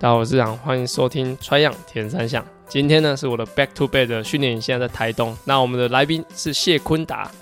[0.00, 2.46] 大家好，我是杨，欢迎收听 Try 样铁人三项。
[2.68, 5.36] 今天呢是我的 Back to Bed 训练营，现在在台东。
[5.44, 7.32] 那我们的来宾是谢坤达。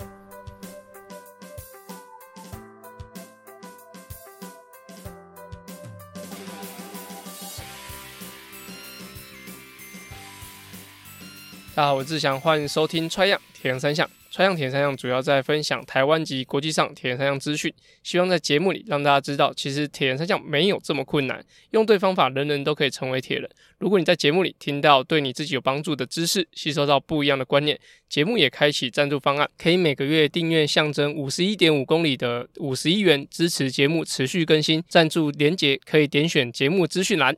[11.75, 14.09] 大家好，我是志祥，欢迎收听 Try 样铁人三项。
[14.29, 17.73] Try 样铁人三项主要在分享台湾及国际上铁人三项资讯，
[18.03, 23.49] 希望在节目里让大家知道，其实铁人三项没有这么困难，用对方法，人人都可以成为铁人。
[23.79, 34.83] 如果你在节目里听到对你自己有帮助的知识，吸收到不一样的观念，节目也开启赞助方案，可以每个月订阅象征五十一点五公里的五十一元，支持节目持续更新。
[34.87, 37.35] 赞助连结可以点选节目资讯栏。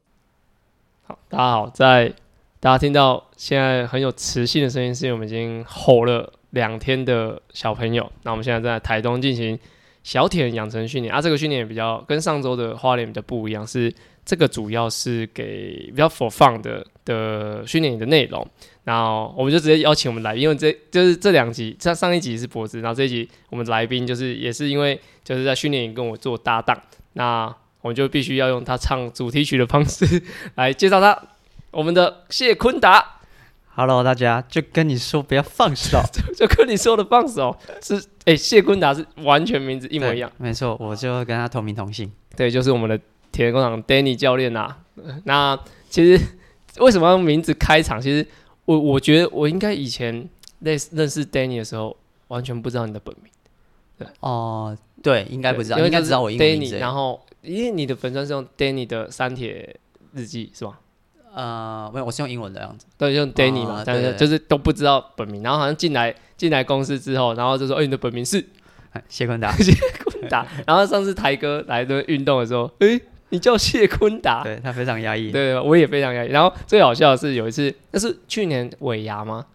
[1.03, 2.13] 好，大家好，在
[2.59, 6.33] 大家听到现在很有磁性的声音，是因为我们已经吼了。
[6.51, 9.55] 两天的小朋友，那我们现在在台东进行
[10.01, 13.93] 小铁养成训练啊，这个训练也比较跟上周的花莲比较不一样，是
[14.25, 18.43] 这个主要是给比较 for fun 的的训练营的内容。
[18.83, 26.75] 然后我们就直接邀请我们来，因为这就是这两集，上上一集是博子，然后这一集我们来宾就是也是因为就是在训练营跟我做搭档，
[27.13, 27.45] 那
[27.81, 30.23] 我们就必须要用他唱主题曲的方式
[30.55, 31.15] 来介绍他，
[31.71, 33.19] 我们的谢坤达。
[33.75, 36.01] Hello，大家就跟你说不要放手，
[36.35, 37.95] 就跟你说的放手是
[38.25, 42.99] 哎、欸，谢坤达是完全名字一模一样，没错，我就跟他同名同姓，对，就是我们的
[43.31, 44.77] 铁人工厂 Danny 教练呐、啊。
[45.23, 45.57] 那
[45.89, 46.21] 其实
[46.79, 48.01] 为什么用名字开场？
[48.01, 48.25] 其实
[48.65, 50.27] 我我觉得我应该以前
[50.59, 51.95] 认识认识 Danny 的时候，
[52.27, 53.31] 完全不知道你的本名。
[53.97, 56.77] 对哦，对，应该不知道，应该知道我英文名字。
[56.79, 59.79] 然后因为你的本身是用 Danny 的三铁
[60.13, 60.79] 日记是吧？
[61.33, 68.43] 呃，没有，我是用英文的样子，对，用 Danny 嘛，但是就是都不知道本名，然后好像进来进来公司之后，然后就说，哎，你的本名是
[69.07, 69.71] 谢坤达， 谢
[70.03, 70.45] 坤达。
[70.65, 72.99] 然后上次台哥来的运动的时候，哎，
[73.29, 76.29] 你叫谢坤达，对他非常压抑，对，我也非常压抑。
[76.29, 79.45] 然后最好笑的是有一次，那是去年尾牙吗？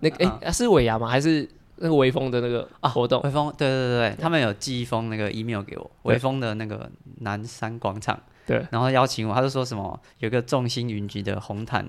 [0.00, 1.06] 那个哎，是尾牙吗？
[1.06, 1.46] 还是
[1.76, 3.20] 那个微风的那个啊活动？
[3.22, 6.90] 微风，对对对对，他们有寄一封那个 email 给我，微风的那个
[7.20, 8.18] 南山广场。
[8.50, 11.88] 对，然后邀请我，他就说什么有个众星云集的红毯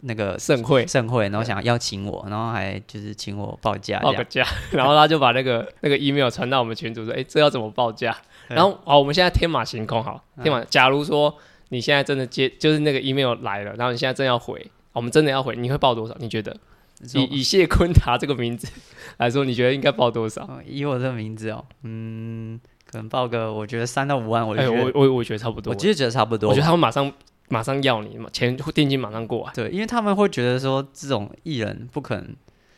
[0.00, 8.16] 那个盛会盛会，然后想邀请我，然后还就是请我报价报个价， 然后他就把那个那个 email 传到我们群组说，哎，这要怎么报价？
[8.48, 11.32] 然后好，我们现在天马行空，好，天马，假如说
[11.68, 16.16] 你现在真的接，就是那个 email 来了，然后你现在真要回，我们真的要回，你会报多少？
[16.18, 16.56] 你觉得？
[17.14, 18.68] 以以谢坤达这个名字
[19.18, 20.60] 来说，你觉得应该报多少？
[20.66, 22.60] 以我这个名字哦，嗯。
[22.90, 25.72] 可能报个，我觉得三到五万，我觉得、欸、我我我觉得差不多。
[25.72, 26.48] 我其实觉得差不多。
[26.48, 27.12] 我觉得他们马上
[27.48, 29.52] 马上要你嘛，钱定金马上过来。
[29.54, 32.34] 对，因为他们会觉得说，这种艺人不可能，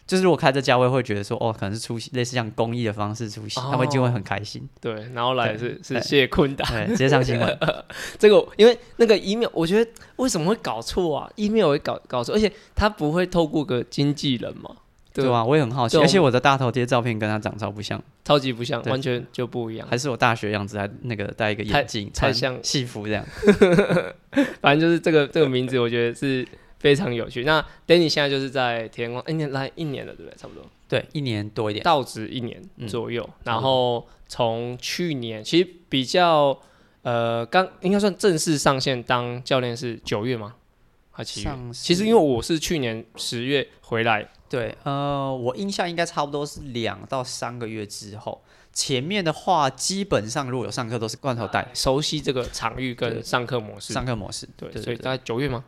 [0.06, 4.68] 就是如果开这价位，会觉得说，哦，可能是出席类似像公益的方式出席，哦、他们就会很开心。
[4.82, 7.58] 对，然后来是是谢坤达，直接上新闻。
[8.18, 14.76] 这个因为那个 email，我觉得为什么会搞错啊？email 会搞搞错，而且他不会透过个经纪人嘛？
[15.14, 15.44] 对吧？
[15.44, 19.86] 我也很好奇，而且我的大头贴照片跟他长超不像，超级不像，完全就不一样。
[19.90, 23.24] 还是我大学样子，还那个戴一个眼镜，太像戏服这样。
[24.62, 26.46] 反正就是这个这个名字，我觉得是
[26.78, 27.44] 非常有趣。
[27.44, 30.36] 那 Danny 现在就是在铁人光，一年来一年了，对不对？
[30.38, 33.28] 差不多，对，一年多一点，到职一年左右。
[33.44, 36.58] 然后从去年，其实比较
[37.02, 40.54] 呃，刚应该算正式上线当教练是九月吗？
[41.10, 41.50] 还七月？
[41.72, 44.26] 其实因为我是去年十月回来。
[44.52, 48.38] 对，呃，我印象应该差不多是两到三个月之后。
[48.70, 53.94] 前面的话，基本上如果有上课，都是罐头带，熟悉这个场域跟上课模式。
[53.94, 55.64] 上课模式，对，对，所以大概九月吗？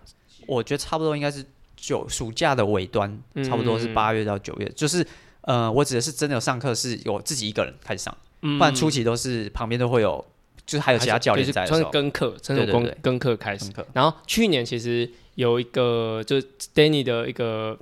[0.47, 1.43] 我觉得差不多应该是
[1.75, 4.71] 九暑假的尾端，嗯、差不多是八月到九月。
[4.77, 5.07] 就是，
[5.41, 10.23] 呃，我指的是真的有上课，是有自己一个人开始上，嗯、不然初期都是旁边都会有，
[10.67, 13.71] 就是还有其他教练在是跟课，真的跟跟课开始。
[13.95, 17.79] 然后去年其实有一个，就是 Danny 的一个。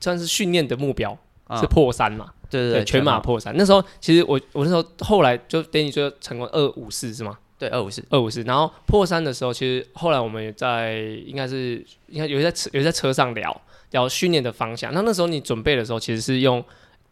[0.00, 1.16] 算是训练的目标
[1.60, 2.32] 是破三嘛？
[2.50, 3.54] 对对对，全马破三。
[3.56, 7.38] 那时候其实我我那时候后来就等你说成功二五四是吗？
[7.58, 8.42] 对，二五四二五四。
[8.42, 13.60] 然后破三的时候，其实后来我们也在应该是应该有在车有在车上聊
[13.90, 14.92] 聊训练的方向。
[14.94, 16.64] 那那时候你准备的时候，其实是用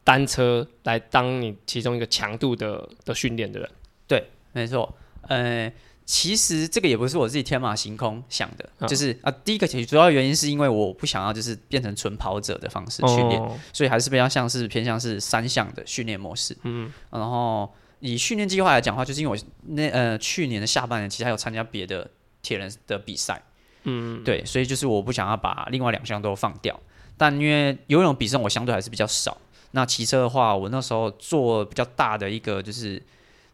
[0.04, 3.68] 单车来当你其中一个强度的的训练的人。
[4.06, 4.94] 对，没错。
[5.22, 5.72] 呃。
[6.06, 16.56] 其实这个也不是我自己天马行空想的，哦、就是啊，第一个其实主要原因是因为我不想要就是变成纯跑者的方式训练，哦、所以还是比较像是偏向是三项的训练模式。
[16.62, 17.68] 嗯，然后
[17.98, 22.08] 以训练计划来讲的话，就是因为我那呃去年的下半年其实还有参加别的
[22.40, 23.42] 铁人的比赛，
[23.82, 26.78] 嗯，对，所以就是我不想要把另外两项都放掉。
[27.16, 29.36] 但因为游泳比赛我相对还是比较少，
[29.72, 33.02] 那骑车的话，我那时候做比较大的一个就是。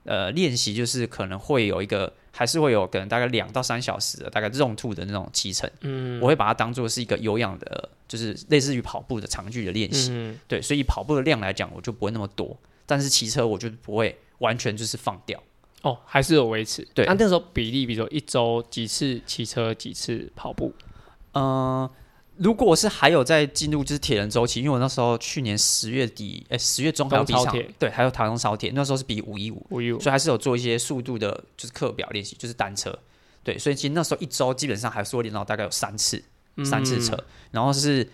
[0.04, 5.70] 呃练习，就是可能会有一个，还是会有可能大概两到三小时的大概 zone two 的那种骑乘。
[5.82, 10.10] 嗯，我会把它当做是一个有氧的，就是类似于跑步的长距的练习。
[10.12, 12.56] 嗯，对，所以跑步的量来讲，我就不会那么多，
[12.86, 15.40] 但是骑车我就不会完全就是放掉。
[15.82, 16.86] 哦，还是有维持。
[16.94, 20.72] 对，那那时候比例，比如说一周几次骑车，几次跑步？
[21.32, 21.90] 嗯、呃，
[22.36, 32.98] 如果是还有在进入就是铁人周期，因为我那时候去年十月底，哎、欸，十月中还有比赛，对，还有台中烧铁，那时候是比五一五，五一五，所以还是有做一些速度的，就是课表练习，就是单车。
[33.44, 36.22] 对，所以其实那时候一周基本上还是会练到大概有三次，
[36.56, 37.16] 嗯、三次车，
[37.50, 38.08] 然后是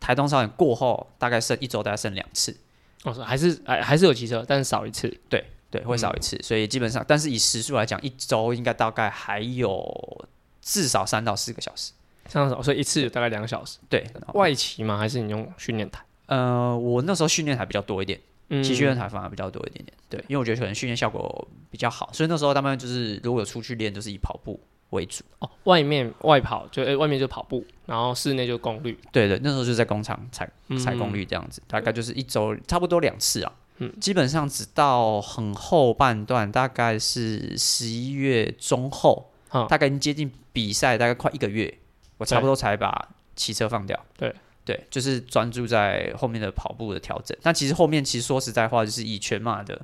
[0.00, 2.56] 台东烧铁过后，大概剩一周大概剩两次。
[3.04, 5.08] 哦，还是还还是有骑车，但是少一次。
[5.28, 5.44] 对。
[5.70, 10.24] 对，会少一次，嗯、所以基本上，但是以时速来讲，一周应该大概还有
[10.62, 11.90] 至少三到四个小时，
[12.28, 13.78] 三到四，所以一次大概两个小时。
[13.88, 14.98] 对，外骑吗？
[14.98, 16.04] 还是你用训练台？
[16.26, 18.18] 呃，我那时候训练台比较多一点，
[18.62, 19.96] 骑训练台反而比较多一点点。
[20.08, 24.58] 对，因为我觉得可能训练效果比较好，所以那时候他们就是如果有出去练，就是以跑步
[24.90, 25.22] 为主。
[25.40, 28.98] 哦，外面外跑就诶，外面就跑步，然后室内就功率。
[29.12, 30.48] 对对，那时候就在工厂踩
[30.82, 33.52] 踩功率这样子，嗯、大概就是一周差不多两次啊。
[33.78, 41.76] 嗯，基本上直到很后半段，大概是十一月中后，嗯、大概接近比赛，大概快一个月，
[42.18, 43.98] 我差不多才把骑车放掉。
[44.16, 44.34] 对
[44.64, 47.36] 对，就是专注在后面的跑步的调整。
[47.42, 49.80] 但其实后面其实说实在话，就是以全马的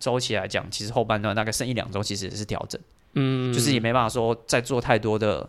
[0.00, 2.80] 周期来讲，其实后半段大概剩一两周，其实也是调整。
[3.14, 5.48] 嗯，就是也没办法说再做太多的。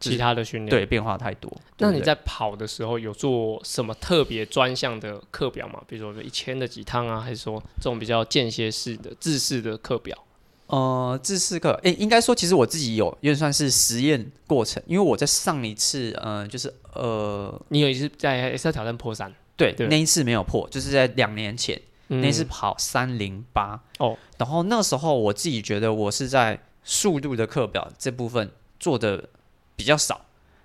[0.00, 1.50] 其他的训练对变化太多。
[1.78, 5.80] 那你在跑的时候有做什么特别专项的课表吗？
[5.86, 10.18] 比如说一千的几趟啊，还是说这种比较间歇式的自式的课表？
[10.66, 14.82] 呃，这四课，诶，应该说其实我自己有，因为算是实验过程。
[14.86, 24.16] 因为我在上一次，呃，就是呃，你有一次在 S 挑战破三，对，对那一次没有破，就是在两年前、嗯、那一次跑三零八哦。
[24.38, 29.28] 然后那时候我自己觉得我是在速度的课表这部分做的。
[29.76, 30.20] 比较少，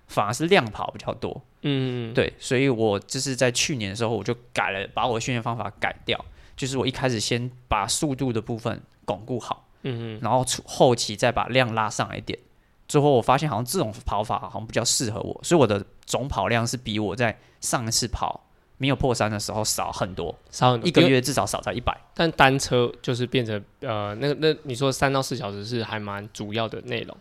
[0.07, 1.41] 反而是量跑比较多。
[1.63, 6.23] 嗯，对，所以我就是在去年的时候，我就改了，把我的训练方法改掉。
[6.55, 12.37] 就是我一开始先把速度的部分巩固好，嗯，然后后期再把量拉上来一点。
[12.87, 18.43] 最后我发现好像这种跑法好像比较适合我，所以我的总跑量是比我在上一次跑
[18.77, 21.95] 没有破三的时候少很多，少很多，一个月至少少在一百。
[22.15, 27.15] 但单车就是变成呃，那那你说三到四小时是还蛮主要的内容，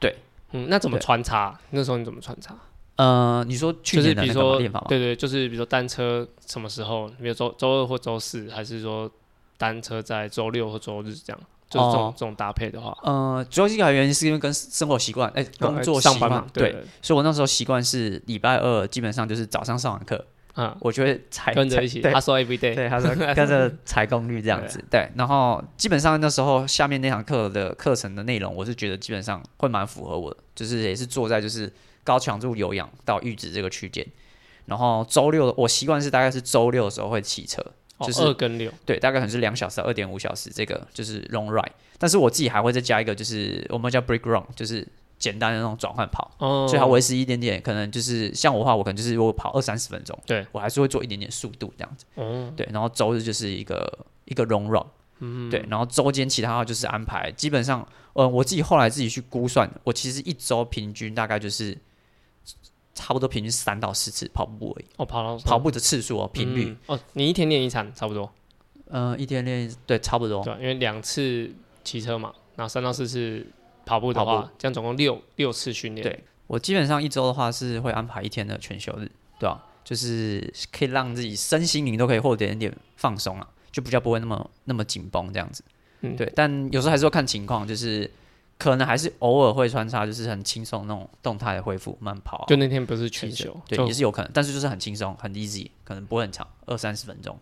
[0.00, 0.16] 对。
[0.52, 1.58] 嗯，那怎么穿插？
[1.70, 2.56] 那时候你怎么穿插？
[2.96, 4.86] 呃，你说去年的那个练法吗？
[4.88, 7.08] 对对，就是比如说单车什么时候？
[7.20, 9.10] 比如周周二或周四，还是说
[9.58, 11.40] 单车在周六或周日这样？
[11.74, 20.24] 就是这种、哦、这种搭配的话，呃，主要一个原因是因为跟生活习惯，哎、欸，工作习惯、欸、嘛，对，所以我那时候习惯是礼拜二基本上就是早上上完课。
[20.56, 31.72] 嗯，我就会踩跟着一起，他说 every day，对，他说跟着 踩功率这样子，对，然后基本上那时候下面那堂课的课程的内容，我是觉得基本上会蛮符合我的，就是也是坐在就是
[32.04, 34.06] 高强度有氧到阈值这个区间，
[34.66, 37.60] 然后周六我习惯是大概是周六的时候会骑车，
[38.00, 44.86] 就是二跟六，对，大概可能是两小时二点五小时这个就是 long ride，但是我自己还会再加一个就是我们叫 break run，就是。
[45.16, 50.44] 简单的那种转换跑，哦、最好维持一点点，可能就是像我的话，我可能就是如果跑二三十分钟，对。
[50.50, 54.84] 我还是会做一点点速度这样子，哦、对，然后周日就是一个一个 long run，
[55.20, 61.78] 嗯，对，然后周间其他的话就是安排，基本上，呃，我自己后来自己去估算，我其实一周平均大概就是
[62.94, 68.32] 差不多平均三到四次跑步而已，哦，跑到跑步的次数哦，频率、嗯，哦，你一天练一场差不多，
[68.88, 71.50] 嗯、呃，一天练对，差不多，对，因为两次
[71.82, 73.46] 骑车嘛，然后三到四次。
[73.86, 76.02] 跑步的话，步这样总共六六次训练。
[76.02, 79.04] 对，我基本上一周的话是会安排一天的全休日，
[79.38, 79.60] 对吧、啊？
[79.84, 85.62] 就是可以让自己身心灵都可以获得一点点放松啊，就比较不会那么那么紧绷这样子。
[86.00, 86.32] 嗯，对。
[86.34, 88.10] 但有时候还是要看情况，就是
[88.58, 92.44] 可能还是偶尔会穿插，就是很轻松那种动态的恢复慢跑、啊。
[92.46, 97.38] 就那天不是全休，对，也是有可能，但是就是很轻松，很 easy，可能不会很长，二三十分钟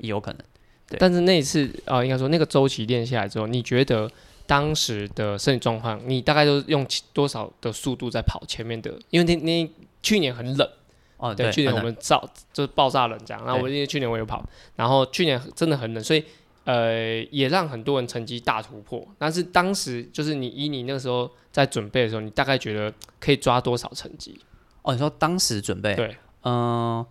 [0.00, 0.40] 也有可能。
[0.88, 0.98] 对。
[0.98, 4.10] 但是那一次啊、呃，应该说那个周期练下来之后，你觉得？
[4.44, 8.92] 当时的身体状况，你大概都用多少的速度在跑前面的？
[9.08, 9.70] 因为那那
[10.02, 10.68] 去年很冷
[11.16, 13.42] 哦，对，去年我们造就是爆炸冷这样。
[13.46, 16.22] 然后我因为去年我有跑，然后去年真的很冷，所以
[16.64, 19.06] 呃也让很多人成绩大突破。
[19.18, 24.38] 但是当时就是你以你那个时候在准备的时候，你大概觉得可以抓多少成绩？
[24.82, 25.94] 哦，你说当时准备？
[25.94, 27.06] 对，嗯、呃。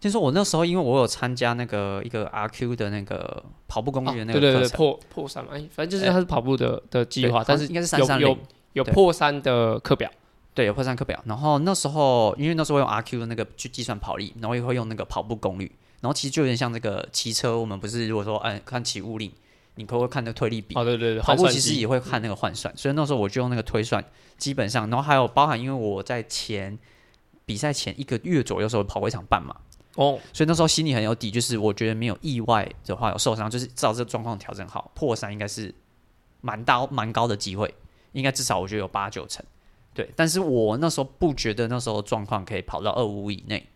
[0.00, 8.38] 听说我那时候，因为我有参加那个一个 RQ 的那个跑步攻略那个课程，对对对，破破三嘛，反正就是它是跑步的的计划，但是应该是三三零，有
[8.74, 10.08] 有破三的课表，
[10.54, 11.20] 对，有破三课表。
[11.24, 19.34] 然后那时候，因为那时候用 RQ 的那个去计算跑力，然后也会用那个跑步功率，然后其实就有点像这个骑车，我们不是如果说按看起物力，
[19.74, 20.74] 你可不可以看那个推力比？
[20.74, 24.04] 哦，对对对，跑步其实也会看那个换算，所以那时候我就用那个推算，
[24.36, 26.78] 基本上，然后还有包含，因为我在前
[27.44, 29.56] 比赛前一个月左右的时候跑过一场半马，
[29.96, 35.74] 哦，所以那时候心里很有底，就是我觉得没有意外的话有受伤，就是照这个状况调整好，破三应该是
[36.40, 37.74] 蛮大蛮高的机会，
[38.12, 39.44] 应该至少我觉得有八九成。
[39.94, 43.68] 对，但是我那时候不觉得那时候状况可以跑到二五五以内，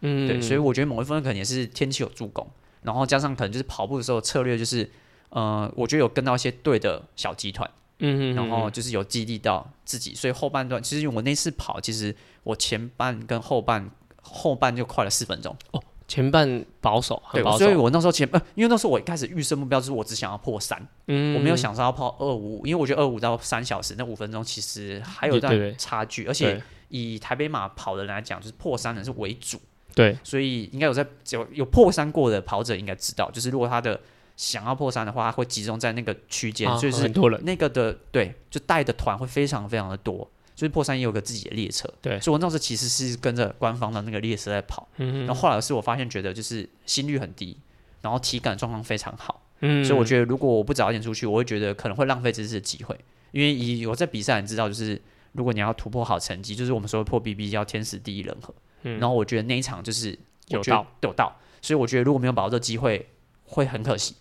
[0.00, 2.46] 嗯，对，所以我觉得某一部分可能也是天气有助攻，
[2.82, 4.88] 然后加上可能就是跑步的时候策略就是，
[5.30, 13.90] 呃，我觉得有跟到一些对的小集团，嗯，然后就是有激励到自己，所以后半段其实我那次跑，其实我前半跟后半
[14.22, 15.56] 后半就快了四分钟。
[15.72, 15.82] 哦。
[16.08, 29.60] 前半保守，很保守，对，所以我那时候前，呃，因为那时候我一开始预设目标就是我只想要破三，嗯，我没有想说要跑二五五，因为我觉得二五到三小时那五分钟其实还有段差距，而且以台北马跑的人来讲，就是破三的是为主，
[29.96, 34.00] 对，所以应该有在有有破三过的跑者应该知道，就是如果他的
[34.36, 37.44] 想要破三的话，他会集中在那个区间，所以是很多人。
[37.44, 40.30] 那个的，对，就带的团会非常非常的多。
[40.54, 47.54] 就是破三也有个自己的列车，对，所以我那时候其实是跟着官方的那个列车在跑，嗯，然后后来是我发现觉得就是心率很低，
[48.00, 52.98] 然后体感状况非常好，嗯，所以我觉得如果我不早一点出去，我会觉得可能会浪费这次的机会，
[53.32, 54.98] 因为以我在比赛你知道，就是
[55.32, 58.54] 如果你要突破好成绩，就是我们说破 BB 要天时地利人和，
[58.86, 60.86] 嗯，然后我觉得那一场就是有到。
[61.02, 63.08] 有到，所以我觉得如果没有把握这个机会
[63.44, 64.14] 会很可惜，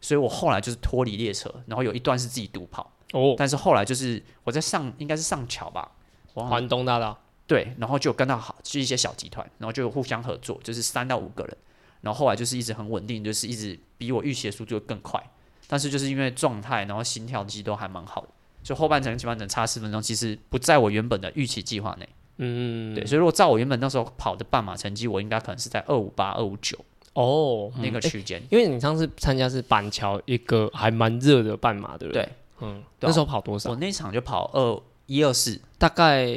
[0.00, 2.92] 所以我后来就是脱离列车，然后有一段是自己独跑。
[3.12, 5.90] 哦，但是后来就是我在上，应该是上桥吧，
[6.32, 11.56] 环东大道，对，然后就跟到好，就一些小集团，然后就互相合作，就是三到五个人，
[12.00, 15.22] 然后后来就是一直很稳定，就是一直比我预期的速度更快，
[15.66, 18.28] 但是就是因为状态，然后心跳其实都还蛮好的，
[18.62, 22.08] 所以后半程基本上差十分钟，其实不在我原本的预期计划内，
[22.44, 26.76] 嗯，对，所以如果照我原本那时候跑的半马成绩，我应该可能是在二五八、二五九
[27.12, 32.22] 哦那个区间，因为你上次参加是板桥一个还蛮热的半马，对不对？
[32.22, 32.28] 对
[32.60, 33.70] 嗯，那时候跑多少？
[33.70, 36.28] 我那场就跑二一二四，大概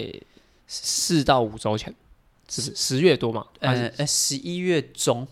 [0.68, 1.94] 四到五周前，
[2.50, 3.46] 是十月多嘛？
[3.60, 5.28] 呃，十一月中，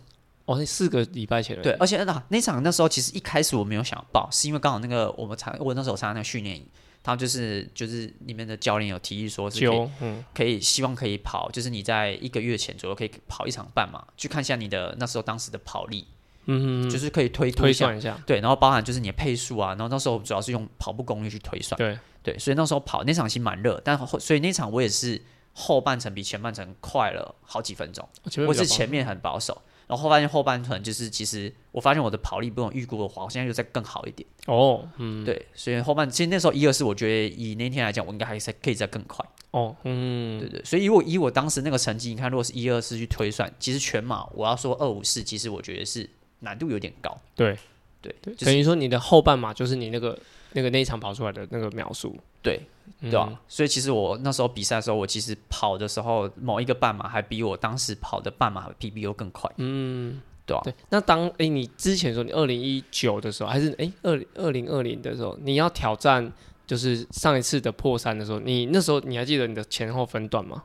[0.46, 1.63] 哦，那四个礼拜前了。
[1.63, 6.65] 对，而且那那场那时候其实一开始我没有想要报，是因为刚好那个我们参我那时候参加那个训练营，
[7.03, 16.07] 他就是就是里面的教练有提议说是可以，嗯，可以希望可以跑，就是你在一个月前左右可以跑一场半马，去看一下你的那时候当时的跑力。
[16.45, 21.98] 嗯，就是可以推推算一下，对，然后包含就是你的配速啊，然后那时候主要是用跑步功率去推算，对。
[22.22, 28.07] 对，所以那时候跑那场其实蛮热，但后所以那场我也是后半程比前半程快了好几分钟，
[28.48, 34.27] 我是前面很保守，然后后发现后半程就是其实我发现我的跑力不用预估的话，我现在就再更好一点。
[34.47, 39.25] 哦，嗯，对，所以后半其实那时候一二四，我觉得以那天来讲，我应该还是可以再更快。
[39.51, 46.09] 哦，嗯，对对，所以以我以我当时那个成绩，你看如果是一二四去推算，其实全马我要说二五四，其实我觉得是。
[46.45, 47.57] 难度有点高，对。
[48.01, 50.19] 对对，等于说你的后半马就是你那个
[50.51, 52.59] 那个那一场跑出来的那个秒数，对
[53.03, 53.27] 对吧？
[53.29, 60.62] 嗯、所以其实我那时候比赛的时候，我其实跑的时候某一个半马还比我当时跑的半马 PB 又更快，嗯，对啊？
[60.63, 66.31] 对，那当哎、欸、你之前说你二零一九的时候，还是哎二二零二零的时候，你要挑战
[66.65, 70.63] 就是上一次的破三的时候，你那时候你还记得你的前后分段吗？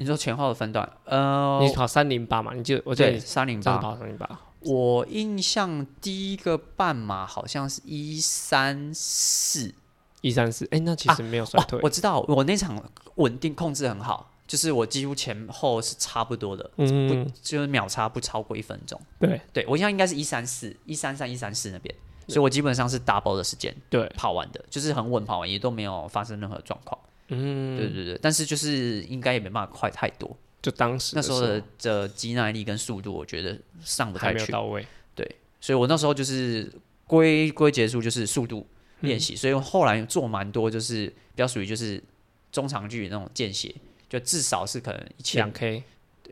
[0.00, 2.54] 你说前后的分段，呃，你跑三零八嘛？
[2.54, 4.40] 你记得我记得三零八跑三零八。
[4.60, 9.74] 我印象第一个半马好像是一三四，
[10.20, 11.78] 一三四，哎，那其实没有衰退。
[11.82, 12.82] 我知道，我那场
[13.16, 19.00] 稳定控制很好，就是我几乎前后是差不多的，嗯，不就是秒差不超过一分钟。
[19.18, 21.94] 对，对我印象应该是一三四，一三三，一三四那边，
[22.26, 27.00] 所以我基本上是 double 的时间，对，跑完的，就是很稳，跑完也都没有发生任何状况。
[27.28, 30.34] 嗯，对对对，但是就是应该也没办法快太多。
[30.60, 34.84] 就当时那时候的的肌耐力跟速度，我觉得上不太去，到位。
[35.14, 36.68] 对，所以我那时候就是
[37.06, 38.66] 归归结束就是速度
[39.00, 42.02] 练习，嗯、所以后来做蛮多，就是比较属于就是
[42.50, 43.74] 中长距离那种间歇，
[44.08, 45.82] 就至少是可能一千两 K，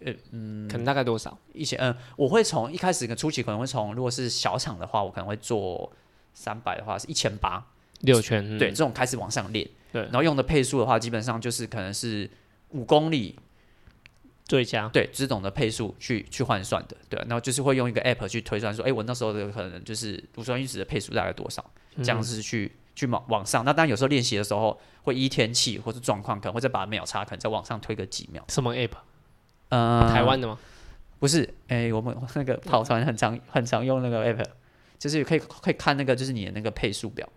[0.04, 1.36] 呃嗯，可能大概多少？
[1.52, 5.92] 一千嗯，我会从一开始跟初期可能会从，如果是小场的话，我可能会做
[6.34, 7.64] 三百的话是一千八
[8.00, 12.30] 六圈，对，这种开始往上练，对，然后用的配速的话，基本上就是可能是
[12.70, 13.38] 五公里。
[14.46, 23.64] 最佳对，只懂得配速去去换算的，对，然后就是会用一个 app 去推算说，哎，我那时候的可能就是乳酸阈值的配速大概多少，这样子去去往往上。
[23.64, 28.44] 那当然有时候练习的时候会依天气或是状况，可能会再把秒差可能再往上推个几秒。
[28.48, 28.92] 什么 app？
[29.70, 30.56] 呃，台湾的吗？
[31.18, 34.46] 不是，哎，我们那个跑团很常很常用那个 app，
[34.96, 37.28] 就是可以可以看那个就是你的那个配速表，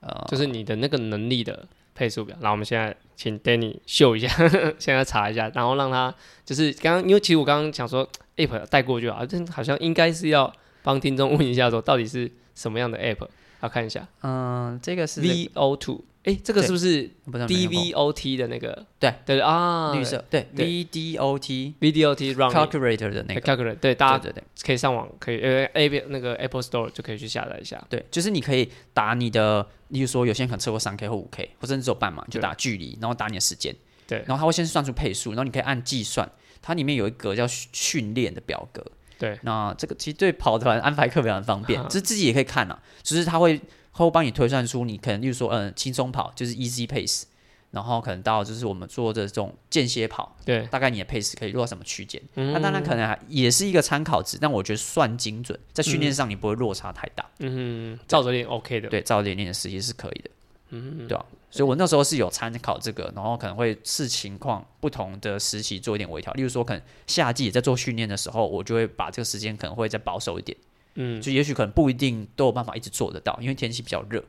[0.00, 1.68] 呃，就是你的那个能力的。
[2.00, 6.14] 配速表，然后我们现在请 Danny 秀一下，呵 呵现在查一下，然后让他
[6.46, 10.50] 就是刚刚，因为其实我刚刚想说 App 带过去啊，这好像应该是要
[10.82, 13.28] 帮听众问一下说到底是什么样的 App。
[13.62, 14.08] 要看一下。
[14.22, 18.86] 嗯，这个是 VO two，哎，这个是不是 DVOT 的那个？
[18.98, 26.90] 对对啊，绿色对 V D O T V D O T calculator 的那个 Calculator，对，大家对对可以上网可以呃 A 那个 Apple Store
[26.90, 27.82] 就可以去下载一下。
[27.88, 33.74] 对，就是你可以打你的，例如说有些人可能测过三 K 或五 K，或者你只有半码，就打距离，然后打你的时间。
[34.06, 36.30] 对，然后它会先算出配速，然后你可以按计算。
[36.60, 38.84] 它里面有一个叫训练的表格。
[39.18, 42.78] 对，那这个其实对跑团安排课表很方便， 就是自己也可以看啊。
[43.02, 43.58] 就是它会
[43.92, 47.24] 它会帮你推算出你可能，例如说，嗯，轻松跑就是 easy pace，
[47.70, 52.20] 然后可能到就是我们做的这种间歇跑，对，大概你的 pace 可以落到什么区间。
[52.34, 57.24] 那当然可能也是一个参考值，但我觉得算精准，在训练上你不会落差太大。
[57.38, 60.30] 嗯，照着练 OK 的，对，照着练练的实际是可以的。
[60.72, 61.26] 嗯，对吧？
[61.50, 66.32] 所以我那时候是有参考这个，然后可能会视情况不同的时期做一点微调。
[66.34, 70.56] 例如说，可能夏季也在做训练的时候，我就会把这个时间可能会再保守一点。
[70.94, 74.22] 嗯，就也许可能不一定都有办法一直做得到，因为天气比较热。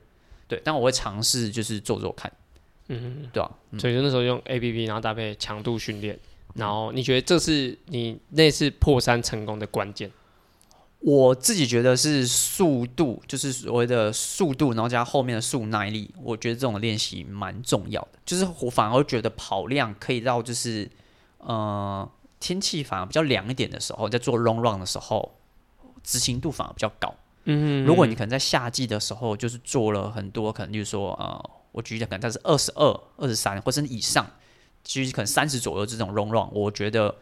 [0.48, 2.32] 对，但我会尝试就是做做看。
[2.88, 3.50] 嗯，对吧？
[3.80, 6.20] 所以就那时候用 APP，然后搭配强度训练，
[6.56, 10.12] 然后你觉得这是你那次破三成功的关键？
[11.00, 18.20] 我自己觉得是速度，就是所谓的速度，然后加后面的速耐力，我觉得这种练习蛮重要的。
[18.24, 20.88] 就是我反而觉得跑量可以到，就是
[21.38, 22.08] 呃
[22.40, 25.40] 天气反而比较凉一点的时候，在做 long run 的时候，
[26.04, 27.14] 执行度反而比较高。
[27.46, 34.26] 嗯，如果你可能在夏季的时候，就是做了很多，可能就是说呃，我举例可能它是二十二、二十三或者以上，
[34.84, 37.16] 其实可能三十左右这种 long run，我觉得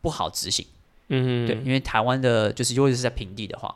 [0.00, 0.66] 不好执行。
[1.08, 3.74] 嗯，对，因为台湾的，就是尤其是在平地的话，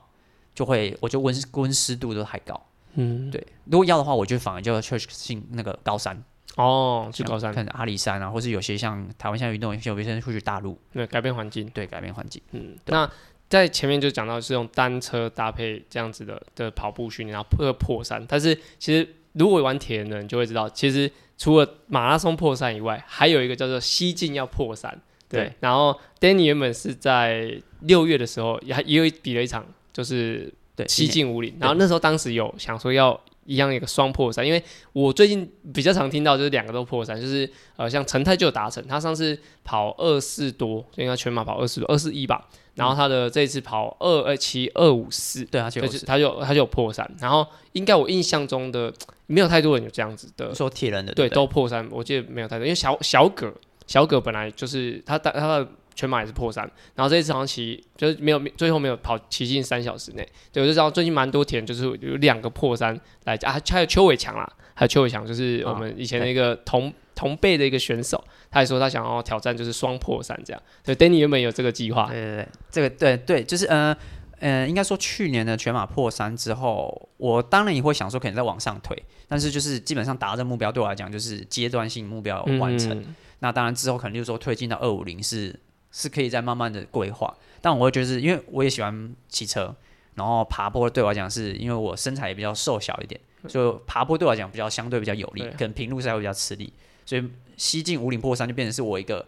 [0.55, 2.61] 就会，我觉得温温湿度都太高。
[2.95, 6.23] 嗯，对，如果要的话，我就反而就要去进那个高山。
[6.57, 12.41] 哦，去高山，看阿里山啊，或是有些像台湾像运动，有些人会去大陆，对，改变环境，对，改变环境。
[12.53, 13.11] 嗯，对那
[13.55, 18.25] 在前面就讲到是用单车搭配这样子的的跑步训练，然后破破山。
[18.29, 25.01] 但是其实如果玩铁人的人就会知道，其实除了马拉松破山以外，还有一个叫做西进要破山。
[25.29, 48.93] 对，然后 Danny 原本是在六月的时候也也有比了一场，就是对西进五岭，然后那时候当时有想说要一样一个双破三，因为我最近比较常听到就是两个都破三，就是呃像陈泰就有达成，他上次跑二四多，应该全马跑二四多二四一吧，然后他的这一次跑二二七二五四，对，他就他就他就有破三，然后应该我印象中的
[49.27, 53.53] 没有太多人有这样子的说铁人的对都破三，我记得没有太多，因为小小葛。
[53.87, 73.97] 小葛本来就是他，他他的全马也是破三，然后这一次好像骑就是没有最后没有跑骑进三小时内，对，我就知道最近蛮多田就是有两个破三来啊，还有邱伟强啦，还有邱伟强就是我们以前的一个同、哦、同辈的一个选手，他也说他想要挑战就是双破三这样，对，Danny 原本有这个计划，对对对，这个对对，就是呃
[74.41, 82.91] 呃，应该说去年的全马破三之后，我当然也会想说可能再往上推，但是就是基本上达到这目标对我来讲就是阶段性目标完成。
[82.99, 83.15] 嗯。
[83.41, 85.55] 那当然之后可能就是说推进到二五零是
[85.97, 89.73] 是可以再慢慢的规划，但我会觉得是因为我也喜欢骑车，
[90.17, 96.73] 然后爬坡对我来讲是因为我身材也比较瘦小一点，所以爬坡对我来讲比较相对比较有利，可能平路赛会比较吃力，
[97.07, 97.25] 所以
[97.57, 99.25] 西进五岭破山就变成是我一个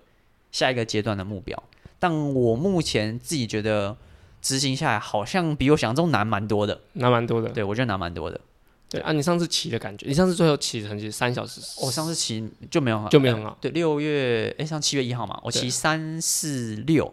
[0.51, 1.63] 下一个阶段的目标。
[2.01, 3.97] 但我目前自己觉得
[4.43, 8.41] 执行下来好像比我想象中难蛮多的，难蛮多的，对我觉得难蛮多的。
[8.89, 13.59] 对啊，你上次骑的感觉，你上次最后骑的成绩三小时，我上次骑就没有好，就没有很好。
[13.61, 17.13] 对，六月哎，像七月一号嘛，我骑三四六，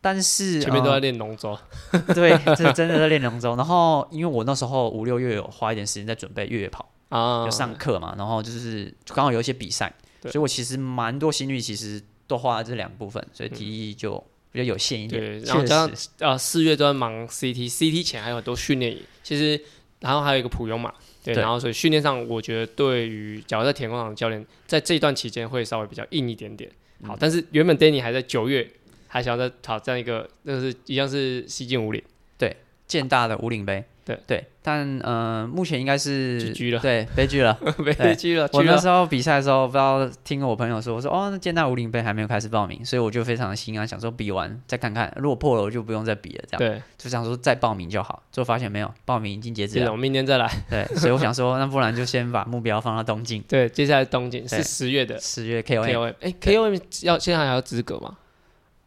[0.00, 1.56] 但是前面都在练龙舟，
[2.12, 3.54] 对，这真的在练龙舟。
[3.54, 14.18] 然后因为我那时候五六月有花一点时间在准备越野跑啊，有上课嘛，然后就是刚好有一些比赛，所以我其实蛮多心率其实都花在这两部分，所以体力就
[14.50, 15.22] 比较有限一点。
[15.22, 19.62] 对，然后加上呃四月都在忙 CT，CT 前还有很多训练，其实
[20.00, 20.92] 然后还有一个普悠玛。
[21.22, 26.70] 对，然后所以训练上，我觉得对于假如在田径场的教练，在这一段期间会稍微比较硬一点点。
[27.04, 28.68] 好，但是原本 Danny 还在九月，
[29.06, 32.02] 还想要再挑战一个，那是一样是西进五岭，
[32.36, 32.56] 对，
[32.86, 33.84] 建大的五岭杯。
[34.04, 37.54] 对对，但呃，目前应该是 对悲剧了，
[37.98, 38.48] 悲剧了。
[38.52, 46.58] 我那时候比赛的时候，不知道听我朋友说，我说哦，那建大五零杯还没有开始报名，所以我就非常的心安，想说比完再看看，如果破了我就不用再比了，这样。
[46.58, 50.50] 对，就想说再报名就好，最后发现没有，报名已经截止了，我明年再来。
[50.68, 53.40] 对，所以我想说，那不然就先把目标放到东京。
[53.48, 55.86] 对，接下来东京是十月的，十月 KOM。
[55.86, 58.16] KOM，哎，KOM 要现在还要资格吗？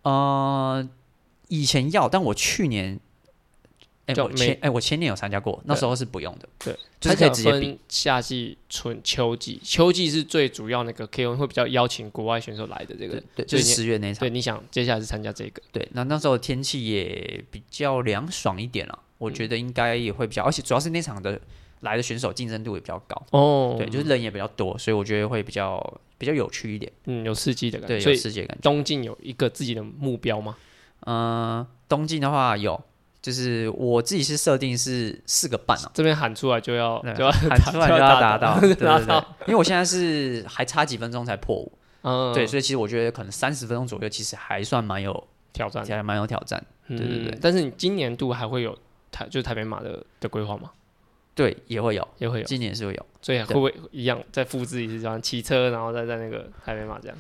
[0.02, 0.88] 呃，
[1.48, 3.00] 以前要，但我去年。
[4.06, 6.48] 哎，我前哎，我前年有参加过，那时候是不用的。
[6.60, 13.22] 对，就是可以直接比夏季、春秋季，秋季是最主要那个 KOM 会比较邀请国外选手来的这个。
[13.36, 14.20] 对，就是十月那场。
[14.20, 15.60] 对，你想接下来是参加这个？
[15.72, 21.42] 对，那那时候天气也比较凉爽一点了，我觉得应该也会比较，而且主要是那场的
[21.80, 23.20] 来的选手竞争度也比较高。
[23.32, 25.82] 哦，对，就是人也比较多，所以我觉得会比较
[26.20, 26.92] 比较有趣一点。
[27.06, 28.00] 嗯，有刺激的感觉。
[28.00, 28.62] 对，有刺激的感觉。
[28.62, 30.56] 东晋有一个自己的目标吗？
[31.08, 32.80] 嗯、呃，东晋的话有。
[33.26, 39.36] 就是我自己是设定是四个半啊，这边喊出来就要就要喊出来就要达到，对对对，达 到。
[39.48, 41.72] 因为我现在是还差几分钟才破五，
[42.04, 45.12] 嗯，对，所以其实我觉得可能三十分钟左右其实还算蛮有
[45.54, 47.40] 挑战，还蛮有挑战，对对对。
[47.42, 48.78] 但是你今年度还会有
[49.12, 50.70] 台就是台北马的的规划吗？
[51.36, 57.18] 对，也会有，也会有，今年是会有，所以会不会一样再复制一次，这样骑车然后再在那个台北马这样？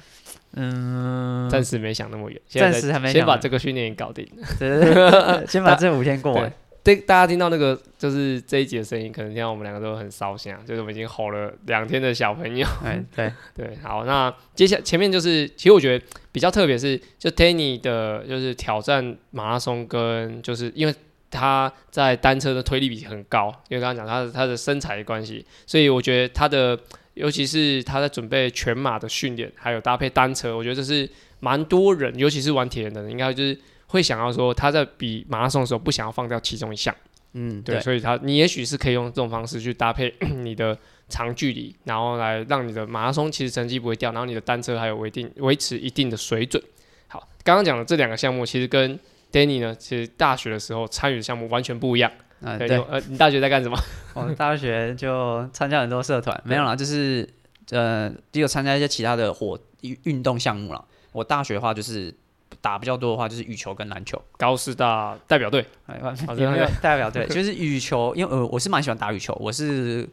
[0.53, 4.25] 嗯，暂时没想那么远，暂时还没先把这个训练搞定，
[4.57, 6.51] 对对对，先把这五天过完。
[6.81, 12.65] 对，大家听到那个就是这一集的声音，可能听到我们两个都很烧心啊，就是我们已经吼了两天的小朋友。
[12.85, 13.33] 哎，对。
[13.57, 20.93] 对，好，那接下来前面就是，其实我觉得比较特别是，就 Tanny 的，就是挑战马拉松跟就是因为
[21.35, 26.79] 他在单车的推力比很高，因为刚刚讲他的他的身材的关系，所以我觉得他的
[27.13, 33.57] 尤其是他在准备全马的训练，还有搭配单车，我觉得这是蛮多人，尤其是玩铁人的人，应该就是。
[33.87, 36.93] 会想要说他在比马拉松的时候不想要放掉其中一项，
[37.33, 46.61] 嗯，对，对所以他你也许是可以用这种方式去搭配 你的长距离，然后来让你的马拉松其实成绩不会掉，然后你的单车还有维定维持一定的水准。
[47.07, 48.99] 好，刚刚讲的这两个项目其实跟
[49.35, 52.09] Danny 呢，其实大学的时候参与的项目完全不一样。
[52.41, 53.77] 嗯，对，对呃，你大学在干什么？
[54.15, 57.27] 我大学就参加很多社团，没有啦，就是
[57.71, 60.85] 呃，只有参加一些其他的活运动项目了。
[61.11, 62.13] 我大学的话就是。
[62.61, 64.19] 打比较多的话，就是羽球跟篮球。
[64.37, 65.63] 高师大代表队，
[66.37, 67.27] 有没有 代表队？
[67.27, 69.35] 就是羽球，因为呃，我是蛮喜欢打羽球。
[69.39, 70.07] 我是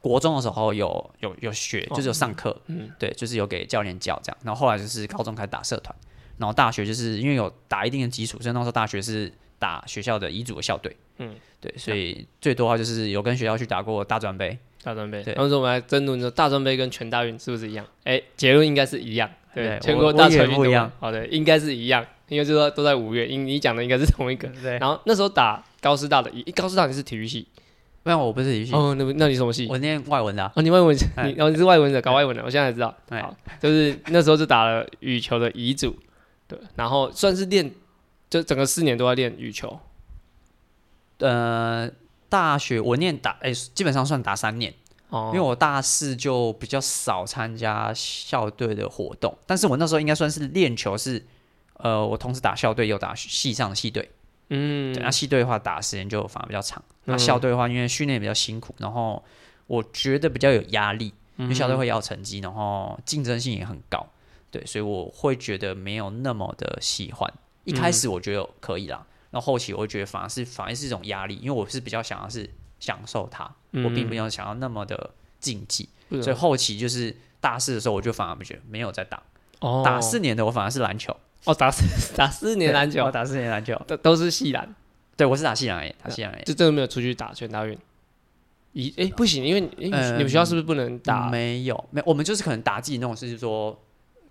[0.00, 4.38] 国中的时候有有有学，就是有上课，嗯，对，就是有给教练教这样。
[4.42, 5.94] 然后后来就是高中开始打社团，
[6.38, 15.22] 然后大学就是因为有打一定的基础，所以那时候大学是打学校的乙组的校队，嗯，对，所以最多的话就是有跟学校去打过大专杯，大专杯。
[15.22, 17.84] 对，然后说我们来争论说大专杯跟全大运是不是一样？
[18.04, 19.28] 哎，结论应该是一样。
[19.54, 20.90] 对，全国大全运不一样。
[21.00, 23.26] 好的，应该是一样，因为就是说都在五月。
[23.26, 24.46] 因你讲的应该是同一个。
[24.62, 24.78] 对。
[24.78, 27.48] 然后那时候打高师大的，高师大你是体育系？
[28.04, 28.72] 没有，我不是体育系。
[28.72, 29.66] 哦，那那你什么系？
[29.68, 30.44] 我念外文的。
[30.54, 32.42] 哦，你外文，你哦你是外文的，搞外文的。
[32.44, 32.94] 我现在才知道。
[33.10, 35.96] 好，就是那时候就打了羽球的乙组，
[36.48, 37.72] 对，然后算是练，
[38.28, 39.78] 就整个四年都在练羽球。
[41.18, 41.88] 呃，
[42.28, 44.74] 大学我念打，哎，基本上算打三年。
[45.10, 51.24] 哦因为我大四就比较少参加校队的活动，但是我那时候应该算是练球是，
[51.78, 54.10] 呃，我同时打校队又打系上的系队，
[54.50, 59.24] 嗯，对，那系队的话打的时间就反而比较长，那校队的话因为训练比较辛苦，然后
[59.66, 64.06] 我觉得比较有压力，因为校队会要成绩，然后竞争性也很高，
[64.50, 67.32] 对，所以我会觉得没有那么的喜欢。
[67.64, 72.48] 一开始我觉得可以啦，然后后期我会觉得反而是反而是一种压力，因为我是比较想要是。
[72.80, 79.20] 享受它，我并没有想要那么的竞技，嗯、所以后期就是大四的时候，我就反而不觉得没有在打。
[79.58, 81.12] 哦，打四年的我反而是篮球。
[81.42, 84.72] 哦，打四打四年篮球，我打四年篮球，都都是系篮。
[85.16, 87.76] 对，我是打系篮诶，打系篮诶，就真的没有出去打全大运。
[88.74, 91.26] 咦，哎，不行，因为你们学校是不是不能打？
[91.26, 93.76] 嗯、没有，没有，我们就是可能打自己那种，是说。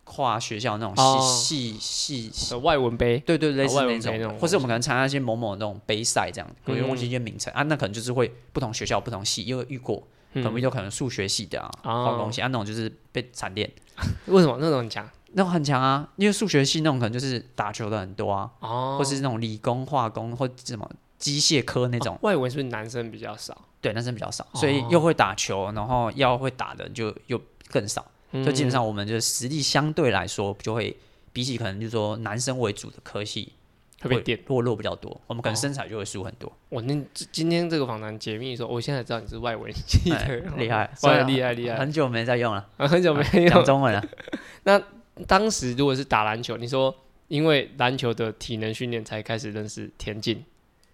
[0.09, 10.01] 跨学校那种系系系外文杯，对对，类似那种，或是我们可能参加一些某某那种杯赛这样，可能忘记一些名称啊，那可能就是会不同学校不同系，因为遇过，
[10.33, 13.69] 可能就可能数学系的啊，化工系啊那种就是被惨练。
[14.27, 14.57] 为什么？
[14.61, 15.07] 那种很强？
[15.33, 18.49] 那种很强啊，因为数学系那种可能就是打球的很多啊，
[18.97, 20.89] 或是那种理工化工或什么
[21.19, 22.17] 机械科那种。
[22.21, 23.55] 外文是不是男生比较少？
[23.81, 27.39] 对，男生比较少，所以又会打球，然后要会打的就又
[27.69, 28.03] 更少。
[28.45, 30.95] 就基本上，我们就实力相对来说，就会
[31.33, 33.53] 比起可能就是说男生为主的科系，
[34.01, 35.19] 会变弱弱比较多。
[35.27, 36.51] 我们可能身材就会输很多。
[36.69, 36.99] 我那
[37.31, 40.89] 今天这个访谈解密的时候，我现在知道你是外文系的， 厉害，
[41.25, 41.77] 厉害厉害。
[41.77, 44.03] 很久没在用了， 很久没讲中文了。
[44.63, 44.81] 那
[45.27, 46.95] 当时如果是打篮球，你说
[47.27, 50.43] 因为篮球的体能训练才开始认识田径。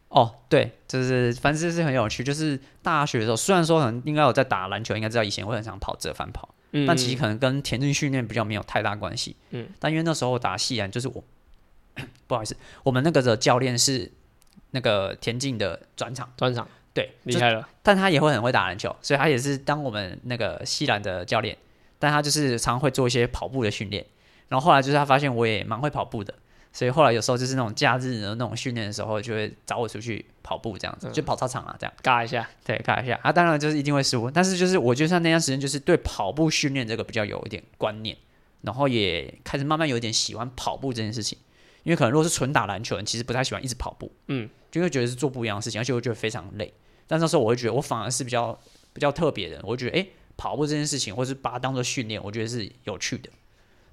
[0.09, 2.23] 哦，对，就是反正是很有趣。
[2.23, 6.53] 就是大学的时候，虽然说可能应该有在打篮球，应该知道以前会很常跑折返跑。
[6.87, 9.35] 但其实可能跟田径训练比较没有太大关系。
[9.51, 11.23] 嗯，但因为那时候打西篮，就是我
[12.27, 14.11] 不好意思，我们那个的教练是
[14.71, 17.67] 那个田径的转场，专场对，厉害了。
[17.81, 21.57] 但他也会很会打篮球，所以他也是当我们那个西兰的教练。
[21.99, 24.05] 但他就是常会做一些跑步的训练。
[24.49, 26.33] 然后后来就是他发现我也蛮会跑步的。
[26.73, 33.31] 所以后来有时候就是那种假日的那种训练的时候，就会找我出去跑步这样子，就跑操场啊这样，尬一下，对，尬一下啊。
[33.31, 38.17] 当然就是一定会输，但是就是我觉得那段时间就是对跑步训练这个比较有一点观念，
[38.61, 41.37] 然后也开始慢慢有一点喜欢跑步这件事情。
[41.83, 46.73] 因为可能如果是纯打篮球，其实不太喜欢一直跑步，嗯，就会觉得是做不一样的事情，而且我觉得非常累。
[47.07, 48.57] 但那时候我会觉得我反而是比较
[48.93, 53.29] 比较特别的，我会觉得哎、欸，跑步这件事情，或是把它当做训练，我觉得是有趣的。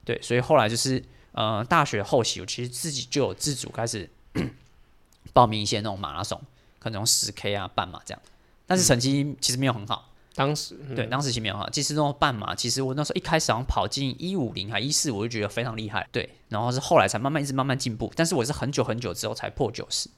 [0.05, 4.11] 对，所以后来就是呃，大学后期，我其实自己就有自主开始
[5.33, 6.41] 报名一些那种马拉松，
[6.79, 8.21] 可能十 K 啊、半马这样，
[8.67, 10.09] 但是成绩其实没有很好。
[10.35, 11.69] 当时、嗯、对，当时其实没有很好。
[11.71, 16.09] 其实那种半马，其实我那时候一开始好像跑进一五零还一四，我就觉得非常厉害。
[16.13, 20.09] 对，然后是后来才慢慢一直慢慢进步，但是我是很久很久之后才破九十，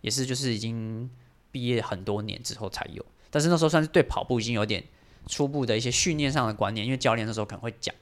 [0.00, 1.08] 也是就是已经
[1.52, 3.04] 毕业很多年之后才有。
[3.30, 4.82] 但是那时候算是对跑步已经有点
[5.28, 7.94] 初步的一些训练上的观念，因为教练那时候可能会讲。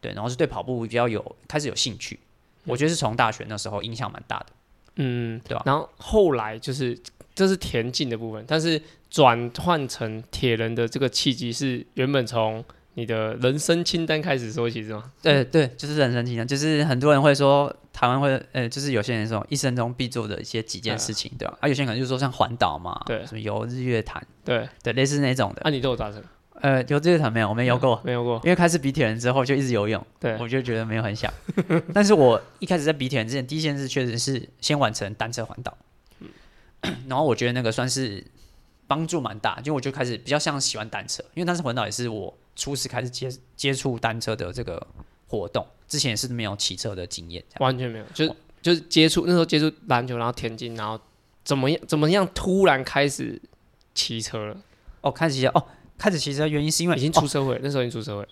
[0.00, 2.18] 对，然后是对跑步比较有开始有兴趣，
[2.64, 4.46] 我觉得是从大学那时候影响蛮大的，
[4.96, 5.62] 嗯，对吧？
[5.66, 6.98] 然后后来就是
[7.34, 8.80] 这是田径的部分，但是
[9.10, 15.12] 转换成铁人的这个契机是原本从你的人生清单开始说起是吗？
[15.22, 21.56] 对对，就是人生清单，就是很多人会说台湾会呃，就是有些人说一生中必做的一些几件事情，对吧？
[21.60, 26.22] 啊，有些人可能就是说像环岛嘛，对，什么游日月潭，对对，类似那种的，啊，你都有达成。
[26.60, 31.32] 呃，游这个团没有，我没游过，没游过，因为开始比铁人之后就一直游泳，对，我就觉得没有很想。
[31.94, 35.76] 但是我一开始在比铁人之前，第一件事确实是先完成单车环岛，
[36.18, 36.28] 嗯，
[37.08, 38.24] 然后我觉得那个算是
[38.86, 44.84] 帮助蛮大，就我就开始比较像喜欢单车，因为单车环岛也是我初次开始接接触单车的这个
[45.28, 51.00] 活动，之前也是没有骑车的经验，完全没有，就是就是接触那时候接触篮球，然后田径，然后
[51.44, 53.40] 怎么样怎么样突然开始
[53.94, 54.56] 骑车了？
[55.02, 55.64] 哦，开始骑车哦。
[55.98, 58.26] 开始骑车原因是因为已经出社会，哦，那时候已经出社会。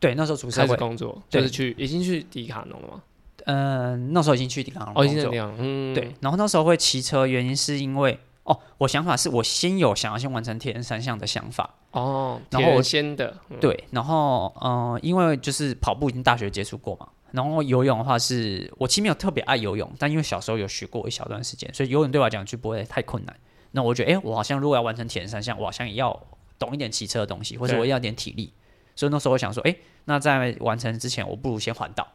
[0.00, 3.02] 对，那时候出社会工作，就是去已经去迪卡侬了吗？
[3.44, 5.54] 呃，那时候已经去迪卡侬哦，已经这样。
[5.56, 6.12] 嗯，对。
[6.20, 23.36] 然后那时候会骑车，原因是因为哦，我想法是我先有想要先完成铁人三项的想法哦，然后我先的、嗯、对，然后嗯、呃，因为就是跑步已经大学接触过嘛，然后游泳的话是我其实没有特别爱游泳，但因为小时候有学过一小段时间，所以游泳对我来讲就不会太困难。
[23.70, 26.20] 那我觉得，哎，我好像如果要完成铁人三项，我好像也要。
[26.62, 28.52] 懂一点骑车的东西，或者我要点体力，
[28.94, 32.06] 所以那时候我想说，哎、欸，那在完成之前，我不如先环岛。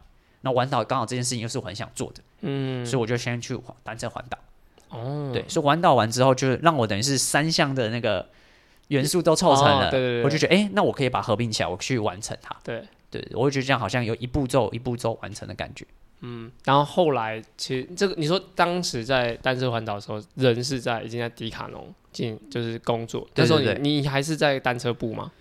[0.41, 4.37] 那环岛刚好这件事情又是我很想做的，嗯，所以我就先去单车环岛。
[4.89, 8.25] 哦，对，所以环岛完之后，就让我等于是三项的那个
[8.87, 9.87] 元素都凑成了。
[9.87, 12.55] 哦、对，对，对，我就觉得，哎、欸，那我可以把合并起来，我去完成它。
[12.63, 12.81] 对，
[13.11, 15.85] 对，我会觉得这样好像有一步骤一步骤完成的感觉。
[16.21, 25.31] 嗯，然后后来其实这个你说当时在单车环岛的时候，人是在已经在迪卡侬进就是工作，那时候你你还是在单车部吗？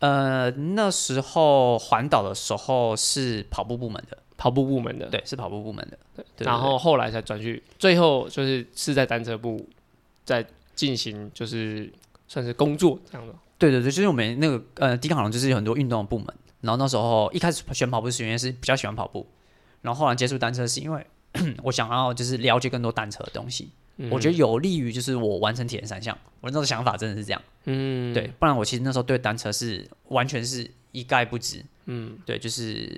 [0.00, 5.98] 呃，那时候环岛的时候是跑步部门的，跑步部门的，对，是跑步部门的。
[6.14, 9.66] 对，对，然后后来才转去，最后就是是在单车部
[10.26, 11.90] 在进行就是
[12.28, 13.34] 算是工作这样的。
[13.56, 16.26] 对对对，就是我们那个呃迪卡侬就是有很多运动的部门，
[16.60, 19.26] 然后那时候一开始选跑步是因为是比较喜欢跑步。
[19.80, 21.06] 然后后来接触单车是因为
[21.64, 26.16] 我想要就是了解更多单车的东西，嗯、我觉得有利于就是我完成铁人三项。
[26.40, 32.96] 我那时候想法真的是这样，嗯，对，不然我其实那时候对单车是完全是一概不知，嗯，对，就是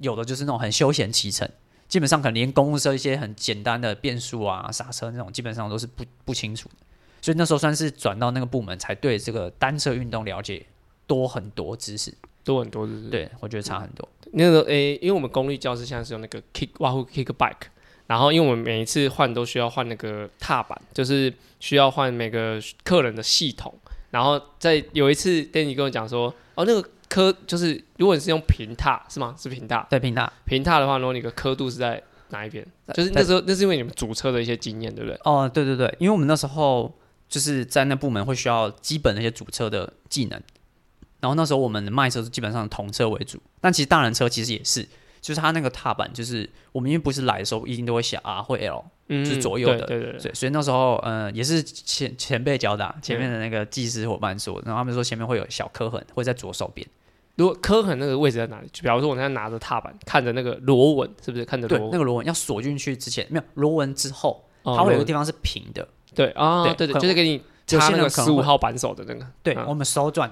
[0.00, 1.48] 有的就是那种很休闲骑乘，
[1.86, 6.76] 基本上可能连公路车一些很简单的变速啊、刹车那种，基本上都是不不清楚的。
[7.20, 10.64] 所以那时候算是转到那个部门，才对这个单车运动了解
[11.06, 12.14] 多很多知识。
[12.42, 14.08] 多很多，知识对，我觉得差很多。
[14.26, 17.66] 嗯、那个诶、欸，因为我们公立教室现在是用那个 Kick Wahoo Kick Bike，
[18.06, 23.72] 然后因为我们每一次换都需要换那个踏板，就是需要换每个客人的系统。
[24.10, 29.34] 然后在有一次，Danny 跟我讲说，哦，那个刻就是如果你是用平踏是吗？
[29.38, 29.86] 是平踏？
[29.90, 30.32] 对，平踏。
[30.44, 32.66] 平踏的话，如果你的刻度是在哪一边？
[32.94, 35.20] 就是那时候那是因为你们组车的一些经验，对不对？
[35.24, 36.92] 哦，对对对，因为我们那时候
[37.28, 40.40] 就是在那部门会需要基本的一些组车的技能。
[41.18, 44.86] 然后那时候我们的卖车是基本上同车为主，但其实大人车其实也是，
[45.26, 56.86] 就是它那个踏板，就是我们因为不是来的时候一定都会写 R 或 L，嗯，就是左右的，对对对，对，所以那时候呃也是前前辈教的，前面的那个技师伙伴说，然后他们说前面会有小磕痕，会在左手边。
[57.34, 58.68] 如果磕痕那个位置在哪里？
[58.72, 61.90] 就比方说我现在拿着踏板，看着那个螺纹，是不是看着螺纹？
[61.90, 70.30] 那个螺纹要锁进去之前，没有螺纹之后，它会有一个地方是平的，对啊，对对，就是给你插那个十五号扳手的那个，对我们手转。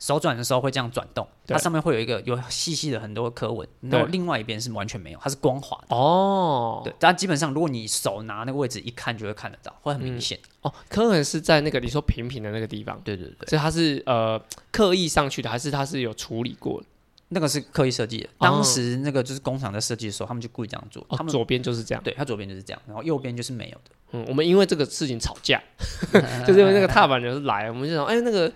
[0.00, 5.94] 手转的时候会这样转动，它上面会有一个有细细的很多刻纹，然后另外一边是完全没有，它是光滑的。
[5.94, 10.40] 哦，对，但基本上如果你手拿那个位置一看就会看得到，会很明显。
[10.62, 12.98] 哦，刻纹是在那个你说平平的那个地方。
[13.04, 16.86] 对对对，所以它是呃刻意上去的，还是它是有处理过的？
[17.28, 21.06] 那个是刻意设计的，当时那个就是工厂在设计的时候，他们就故意这样做。
[21.10, 23.90] 他们左边就是这样，对，它左边就是这样，然后右边就是没有的。
[24.12, 25.62] 嗯，我们因为这个事情吵架，
[26.46, 28.50] 就是因为那个踏板就是来，我们就想，哎，那个。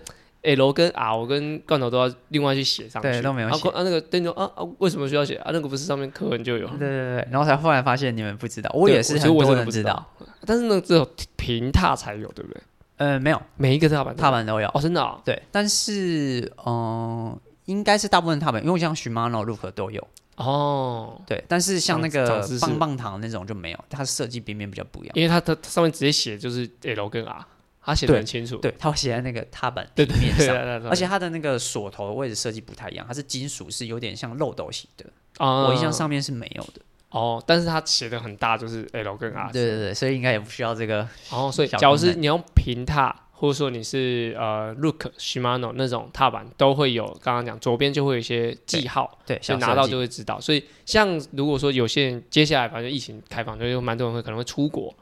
[0.45, 3.67] L 跟 R 我跟罐头都要另外去写上去，对，都没有写。
[3.69, 5.49] 啊，那个灯就啊啊，为什么需要写啊？
[5.51, 6.67] 那个不是上面课文就有？
[6.67, 10.05] 对对对，然后才后来发现你们不知道，我也是，其实我不知道。
[10.45, 12.61] 但是那个只有平踏才有，对不对？
[12.97, 15.19] 呃，没有，每一个踏板踏板都有哦，真的啊。
[15.25, 21.19] 对，但是嗯，应该是大部分踏板，因为像 Shimano、Look 都有哦。
[21.27, 27.45] 对，但是像那个棒棒糖那种就没有，它设计边边比较不一样，因为它它上面直接写就是 L 跟 R，
[27.85, 28.57] 它写的很清楚。
[28.57, 30.55] 对，它会写在那个踏板底面上，
[30.89, 35.05] 而且它的那个锁头的位置设计不太一样，它是金属，是有点像漏斗型的。
[35.37, 36.81] 我印象上面是没有的。
[37.09, 39.49] 哦，但是它写的很大，就是 L 跟 R。
[39.51, 41.07] 对对对，所以应该也不需要这个。
[41.31, 50.41] 哦，所以假如是你用平踏，或者说你是呃 Look Shimano 那种踏板，都会有刚刚讲左边就会有一些记号，对，所以拿到就会知道。
[50.41, 54.93] 所以像如果说有些人接下来反正疫情开放，就有蛮多人会可能会出国，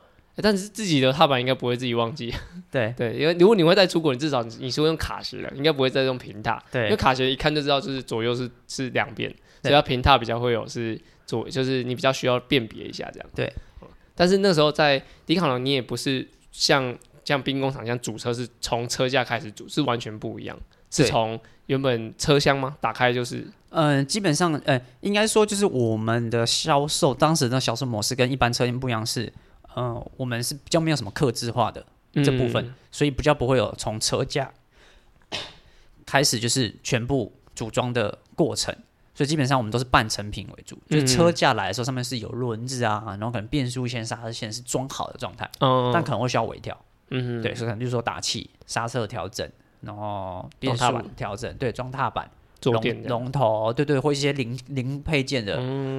[0.42, 2.34] 但是自己的踏板应该不会自己忘记。
[2.72, 6.64] 对对，因为如果你会带出国，你至少你是会用卡鞋的，应该不会再用平踏。
[6.72, 9.30] 对，因为卡鞋一看就知道就是左右是是两边，
[9.62, 11.00] 所以要平踏比较会有是。
[11.26, 13.88] 左就是你比较需要辨别一下这样，对、嗯。
[14.14, 16.94] 但是那时候在迪卡侬，你也不是像
[17.24, 20.60] 像兵工厂，像主车是从车架开始组，是完全不一样。
[20.92, 22.76] 是从原本车厢吗？
[22.82, 29.32] 打开就是，嗯，基本上，呃，应该说就是我们的销售当时的销售模式跟一般车型不一样，是，
[29.76, 31.86] 嗯，我们是比较没有什么克制化的
[32.24, 34.52] 这部分，嗯、所以比较不会有从车架
[36.06, 38.76] 开始就是全部组装的过程。
[39.16, 45.48] 所以基本上我们都是半成品为主，就是车架来的时候上面是有轮子啊，然后可能变速线、刹车线是装好的状态，
[45.94, 46.76] 但可能会需要微调，
[47.10, 47.40] 嗯。
[47.40, 49.48] 对，所以可能就是说打气、刹车调整，
[49.82, 52.28] 然后变速调整，对，装踏板、
[52.72, 55.58] 龙龙头，对对，或一些零零配件的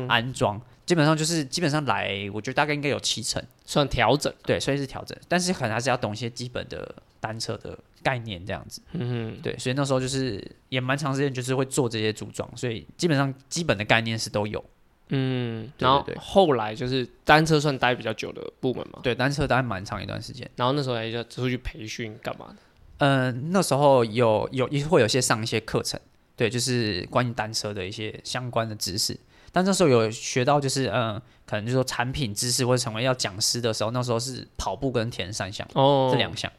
[0.09, 3.43] 安装，基本上就是基本上来，我觉得大概应该有七成。
[3.67, 7.79] 算调整，对，所以是调整，但是可能还是要懂一些基本的单车的。
[8.05, 14.63] 概念这样子，嗯，对，所以那时候就是也蛮长时间，就是会做这些组装，所以基本上基本的概念是都有，
[15.09, 22.57] 嗯，然后后来就是单车算待比较久的部门嘛，对，单车待蛮长一段时间，然后那时候还要出去培训干嘛的？
[22.99, 25.99] 嗯、呃，那时候有有一会有些上一些课程，
[26.37, 29.17] 对，就是关于单车的一些相关的知识，
[29.53, 36.51] 但那时候有学到就是嗯、呃，可能就是说产品知识或者成为要讲师的时候，那时候是跑步跟田三项哦，这两项，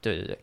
[0.00, 0.38] 对对对。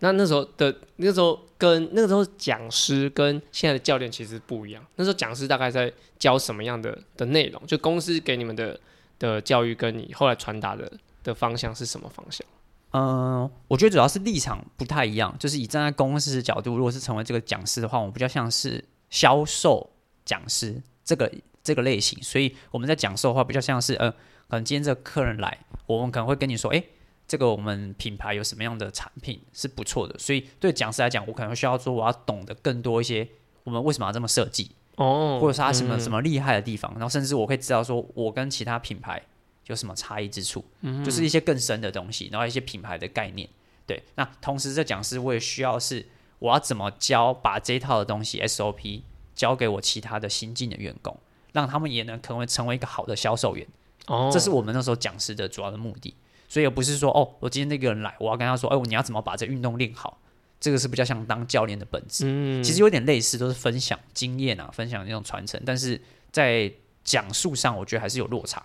[0.00, 4.84] 那那时候的那时候跟那个时候讲师跟现在的教练其实不一样。
[4.96, 7.66] 那时候讲师大概在教什么样的的内容？
[7.66, 8.78] 就公司给你们的
[9.18, 12.46] 的教育，跟你后来传达的的方向是什么方向？
[12.94, 15.34] 嗯，我觉得主要是立场不太一样。
[15.38, 19.90] 就是以站在公司的角度，如果是成为这个讲师的话，我们比较像是销售
[20.24, 21.30] 讲师这个
[21.62, 22.22] 这个类型。
[22.22, 26.82] 所以我们在讲授的话，比较像是呃，可能今天这个客人来，我们可能会跟你说，哎。
[27.26, 33.26] 这个我们品牌有什么样的产品是不错的，所以对讲师来讲，我可能需要说我要懂得更多一些，
[33.62, 39.22] 我们为什么要这么设计哦，或者是他什么什么厉害的地方，然后甚至我可以知道说我跟其他品牌
[39.66, 40.64] 有什么差异之处，
[41.04, 43.48] 就是一些更深的东西，然后一些品牌的概念。
[43.86, 46.06] 对，那同时这讲师我也需要是
[46.38, 49.02] 我要怎么教，把这一套的东西 SOP
[49.34, 51.16] 教给我其他的新进的员工，
[51.52, 53.66] 让他们也能成为成为一个好的销售员。
[54.06, 56.14] 哦，这是我们那时候讲师的主要的目的。
[56.46, 60.20] 所以也不是说哦，我今天那个人来，我要跟他说，哎，你要怎么把这运动练好？
[60.60, 62.24] 这个是比较像当教练的本质。
[62.26, 65.60] 嗯，其实有点类似，都是分享经验啊，分享那种传承。
[65.66, 66.00] 但是
[66.30, 66.72] 在
[67.02, 68.64] 讲述上，我觉得还是有落差。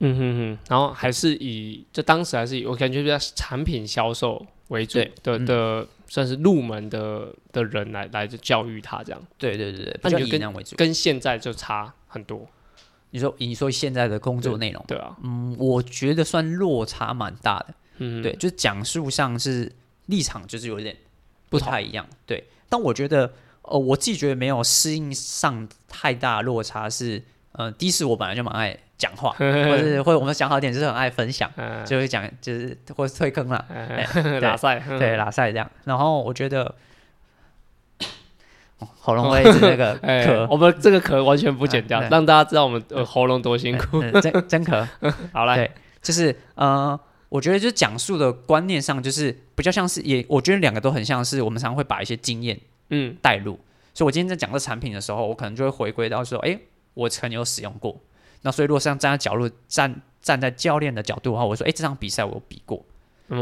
[0.00, 9.22] 嗯哼哼，然后还是以就当时还是以我感觉比较产品销售为主的的，算是入门的的人来来教育他这样。
[9.36, 12.46] 对对对那样为主，跟现在就差很多。
[13.10, 19.72] 你说，你说现在的工作内容，对啊，嗯，我觉得算落差蛮大的，嗯，对，就是讲述上是
[20.06, 20.94] 立场就是有点
[21.48, 23.32] 不太一样，对，但我觉得，
[23.62, 27.24] 呃，我自己觉得没有适应上太大落差是，
[27.58, 31.50] 呃，第一是我本来就蛮爱讲话， 或者是或者我们讲好点就是很爱分享，
[31.84, 33.66] 就会讲就是或是退坑了，
[34.40, 36.74] 拉塞，对，拉塞这样，然后我觉得。
[39.00, 39.92] 喉咙会是那个
[40.24, 44.00] 壳，我们这个壳完全不剪掉，让大家知道我们喉咙多辛苦。
[44.20, 44.86] 真真壳，
[45.32, 45.68] 好了，对，
[46.00, 46.96] 就是呃，
[47.28, 52.56] 我觉得就是讲述的观念上，就是比较像是也，我觉得两个都很像是我们常常会把一些经验
[52.90, 53.58] 嗯带入。
[53.94, 56.56] 所以我今天在讲这产品的时候，我可能就会回归到说，哎，
[56.98, 58.00] 我曾经有使用过。
[58.42, 62.84] 那所以如果像站在角度站站在教练的角度的话，我说，哎，这场比赛我有比过，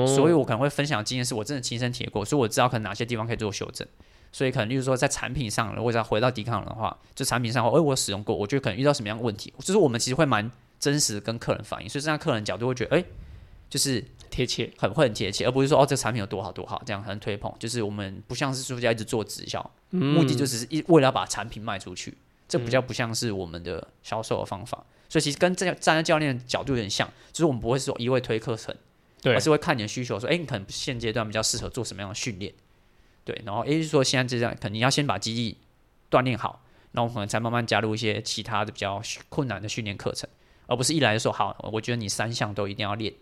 [0.06, 3.86] 所以我可能会分享的经验是我真的亲身体验过，所以我知道可能哪些地方可以做修正。
[4.32, 13.04] 所以可能就是说，在产品上，如果要回到抵抗的话，就产品上，哎，我使用过，我觉得可能遇到什么样的问题，就是我们其实会蛮真实跟客人反映，所以站在客人角度会觉得，哎，
[13.70, 22.16] 就是贴切，很会很贴切，而不是说哦，这个产品有多好多好，这样很推捧，就是我们不像是书家一直做直销，嗯、目的就只是一为了要把产品卖出去，
[22.48, 24.84] 这比较不像是我们的销售的方法。
[25.08, 28.74] 所以其实跟这站在教练的角度有点像，就是我们不会说一味推课程，
[29.22, 32.52] 对，而是会看你的需求，说，哎、欸，你可能现阶段比较适合做什么样的训练，
[33.24, 35.58] 对，然后也就是说现在这样，可能你要先把肌力
[36.10, 40.28] 锻炼好，然后可能才慢慢加入一些其他的比较困难的训练课程，
[40.66, 43.14] 而不是一来就说好，我觉得你三项都一定要练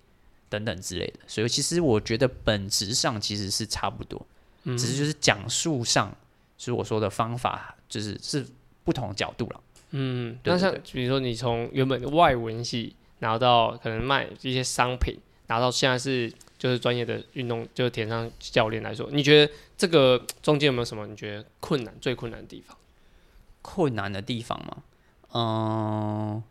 [0.48, 1.20] 等等之类的。
[1.26, 4.26] 所以其实我觉得本质上其实是差不多，
[4.62, 6.10] 嗯、只是就是讲述上，
[6.56, 8.46] 就是我说的方法，就是是
[8.84, 9.60] 不同的角度了。
[9.96, 15.16] 嗯，那像比如说你从原本的外文系拿到可能卖一些商品，
[15.46, 22.76] 拿到现在是就是专业的运动就是田上教练来说，你觉得这个中间有没有什么你觉得困难最困难的地方？
[23.62, 24.82] 困难的地方吗？
[25.32, 26.42] 嗯、呃，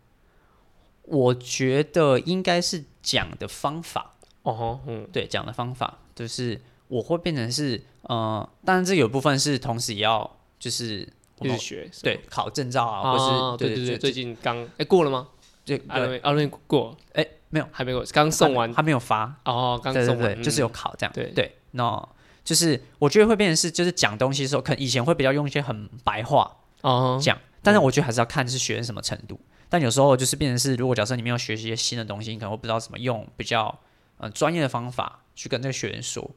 [1.03, 11.05] 我觉得应该是讲的方法哦，嗯，对，讲的方法就是我会变成是呃，当然这有部分是同时也要就是。
[11.39, 15.27] 一直学对考证照啊，或是对对对，最近刚哎过了吗？
[15.65, 22.07] 对，阿伦阿伦过哎没有还没过，刚送完还没有发哦，刚送完就是有考这样对对，那
[22.43, 33.79] 就是我觉得会变成是就是讲东西的时候，可能以前会比较用一些很白话哦讲，但是我觉得还是要看是学生什么程度，但有时候就是变成是如果假设你没有学习一些新的东西，你可能会不知道怎么用比较
[34.17, 36.29] 嗯专业的方法去跟这个学员说，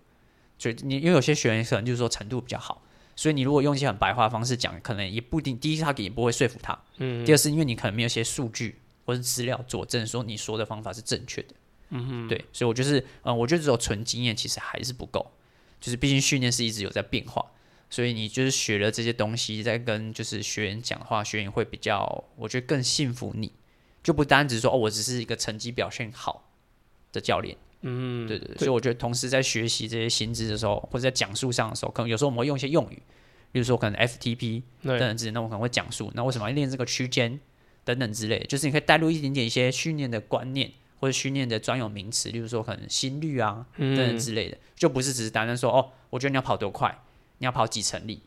[0.59, 2.83] 所以你因为有些学员可能就是说程度比较好。
[3.17, 5.59] 所以你如果用一些很白话的方式讲，可能也不一定。
[5.59, 6.79] 第一，他也不会说服他。
[6.99, 7.25] 嗯。
[7.25, 11.55] 第二是因为你可能没有一些数据或者资料佐证，说你说的方法是正确的。
[11.89, 12.29] 嗯哼。
[12.29, 15.33] 对，所以我就是，嗯，我觉得只有纯经验其实还是不够。
[15.81, 17.45] 就是毕竟训练是一直有在变化，
[17.91, 23.53] 所以你就是学了这些东西，在跟就是学员讲话，学员会比较，我觉得更信服你，
[24.03, 26.51] 就不单只是说哦，我只是一个成绩表现好
[27.13, 27.57] 的教练。
[27.83, 33.01] 嗯，对对对，所以我觉得同时在学习这些新知的时候，或者在讲述上的时候，可能有时候我们会用一些用语，
[33.53, 37.39] 比如说可能 FTP 等等之类，那我可能会讲述，那为什么要练这个区间
[37.85, 46.99] 等等之类，就是你可以带入一点点一些训练的观念或者训练的专有名词，例如说可能心率啊等等之类的，就不是只是单单说哦，我觉得你要跑多快，
[47.39, 48.23] 你要跑几成力，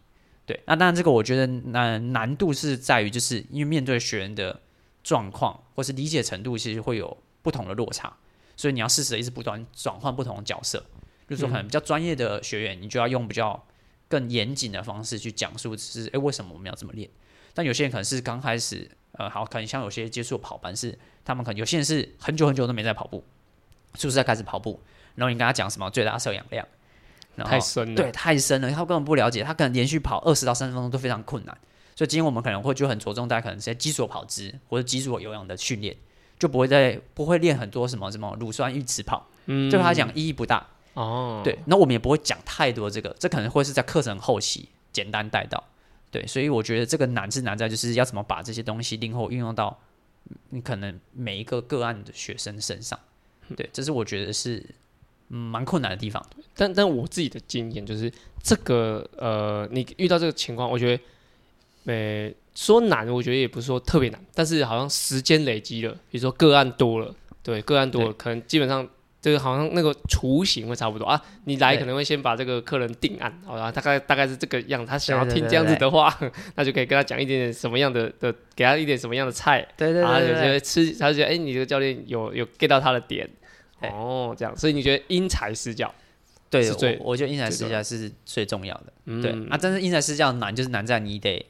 [0.45, 4.61] 对，那当然这个我觉得难难度是在于，就是因为面对学员的
[5.03, 8.15] 状况或是理解程度，其实会有不同的落差。
[8.59, 10.83] 所以你要适时的一直不断转换不同的角色，
[11.25, 13.65] 比如说可能比较专业的学员，你就要用比较
[14.09, 17.09] 更严谨的方式去讲述，是诶、欸、为什么我们要这么练？
[17.53, 23.23] 但有些人可能是刚开始，呃，好，可能像有些接触跑班是，他们可能有些人是很久很久都没在跑步，
[23.95, 24.77] 是不是在开始跑步？
[25.15, 26.67] 然后你跟他讲什么最大摄氧量，
[27.37, 31.57] 然后太深了，对，太深了，他根本不了解，他可能连续跑二十到三十分钟都非常困难。
[31.95, 35.95] 所以今天我们可能会就很着重大家可能在基础跑姿或者基础有氧的训练。
[36.39, 41.41] 就不会再不会练很多什么什么乳酸阈值跑，嗯，对他讲意义不大哦。
[41.43, 45.61] 对，那我们也不会讲太多这个，这可能会是在课程后期简单带到。
[46.09, 49.77] 对，所以我觉得这个难是难在就是要怎么把这些东西灵活运用到
[50.49, 52.97] 你可能每一个个案的学生身上。
[53.57, 54.65] 对，这是我觉得是
[55.27, 56.25] 蛮困难的地方。
[56.55, 58.09] 但但我自己的经验就是
[58.41, 61.03] 这个呃，你遇到这个情况，我觉得
[61.83, 62.33] 没。
[62.59, 68.85] 说难，我觉得也不是说特别难，但是好像时间累积了，比如说个案多了，对，个案多了，可能基本上
[69.21, 71.21] 这个好像那个雏形会差不多啊。
[71.45, 76.13] 你来可能会先把这个客人定案，好吧，大概大概是这个样，他想要听这样子的话，
[76.55, 83.25] 那就可以跟他讲一点点什么样的的，给他一点什么样的菜，对对对，对，对，对，对，吃，他就觉得哎、欸，你这个教练有有 get 到他的点，
[83.83, 85.95] 哦，这样，所以你觉得因材施教，
[86.49, 91.45] 对，我觉得因材施教是最重要的，嗯、对啊，但是因材施教难就是难在你得。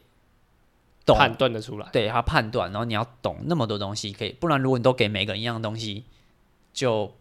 [1.15, 6.03] 判断的出来，对他判断，然后你要懂那么多东西，可以，不然如果你都给每个人一样东西，
[6.73, 7.11] 就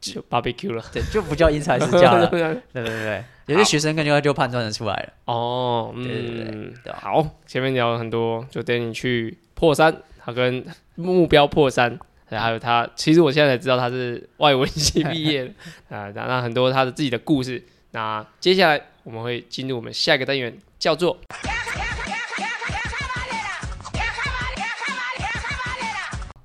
[0.00, 2.40] 就 barbecue 了，对，就不叫因材施教了，对
[2.72, 10.64] 对对，有些学生更加就判断的出来了，哦，对对对，对，好，前面聊了很多，就带你去破山，他跟
[10.94, 15.50] 目标破三，还有他，其实我现在才知道他是外文系毕业的。
[15.96, 21.16] 啊，那很多他的自己的故事，那接下来我们会进入我们下一个单元，叫做。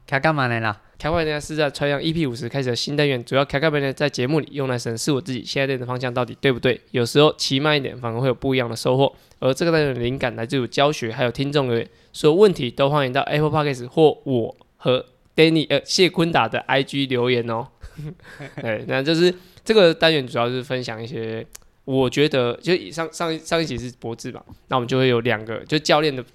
[0.09, 0.75] 开干嘛来了？
[0.97, 3.93] 开会呢是在川阳 EP 五十开始的新单元，主要卡干嘛呢？
[3.93, 6.81] 在节目里用来审视我自己现在练的方向到底对不对？
[6.89, 9.15] 有时候骑慢一点反而会有不一样的收获。
[9.37, 15.05] 而这个单元的灵感来自于教学，还有听众留言，所有问题都欢迎到 Apple Podcast 或我和
[15.35, 17.67] Danny 呃谢坤达的 IG 留言哦。
[18.59, 19.31] 对，那就是
[19.63, 21.45] 这个单元主要是分享一些，
[21.85, 26.25] 我觉得就以上上上一集是博智嘛，那我们就会有两个，就教练的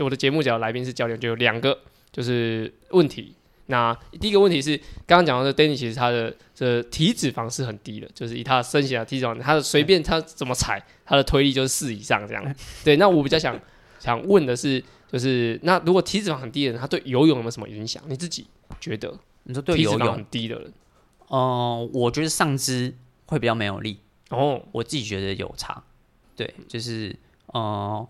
[0.00, 1.78] 我的节目讲来宾是教练，就有两个。
[2.12, 3.34] 就是问题，
[3.66, 12.54] 那第一个问题是刚刚讲到的，Danny 其实他的这体脂肪是很低的，就是以他的身形啊，体脂肪，他的随便他怎么踩，他的推力就是四以上这样。
[12.84, 13.58] 对，那我比较想
[13.98, 18.02] 想问的是，就是那如果体脂肪很低的人，他对游泳有没有什么影响？
[18.06, 18.46] 你自己
[18.78, 19.18] 觉得？
[19.44, 20.72] 你说对游泳很低的人，
[21.30, 22.94] 嗯，我觉得上肢
[23.26, 23.98] 会比较没有力
[24.28, 25.82] 哦，我自己觉得有差。
[26.36, 27.16] 对，就是
[27.54, 28.06] 嗯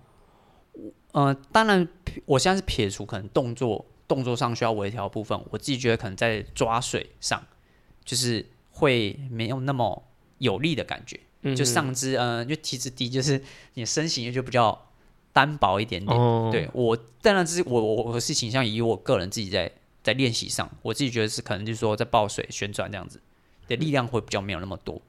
[1.12, 1.86] 呃，当然，
[2.24, 7.42] 我现在是撇除可能动作动作上需要微调的部分，我自己觉得可能在抓水上，
[8.04, 10.02] 就是会没有那么
[10.36, 11.18] 有力的感觉。
[11.40, 13.42] 嗯，就上肢，嗯、呃，就体脂低，就是
[13.72, 14.86] 你的身形也就比较
[15.32, 16.14] 单薄一点点。
[16.14, 23.18] 哦、对我，当然这是我我我是倾向以我个人自己在在练习上，我自己觉得是可能就是说在抱水旋转这样子
[23.66, 25.00] 的力量会比较没有那么多。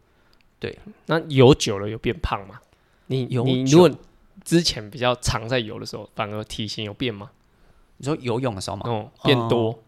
[0.60, 2.62] 对，那游久了有变胖吗？
[3.08, 3.92] 你有你如果
[4.46, 7.30] 之前比较常在游的时候，反而体型有变吗？
[8.04, 8.84] 你说游泳的时候嘛？
[8.86, 9.84] 哦，变多，嗯、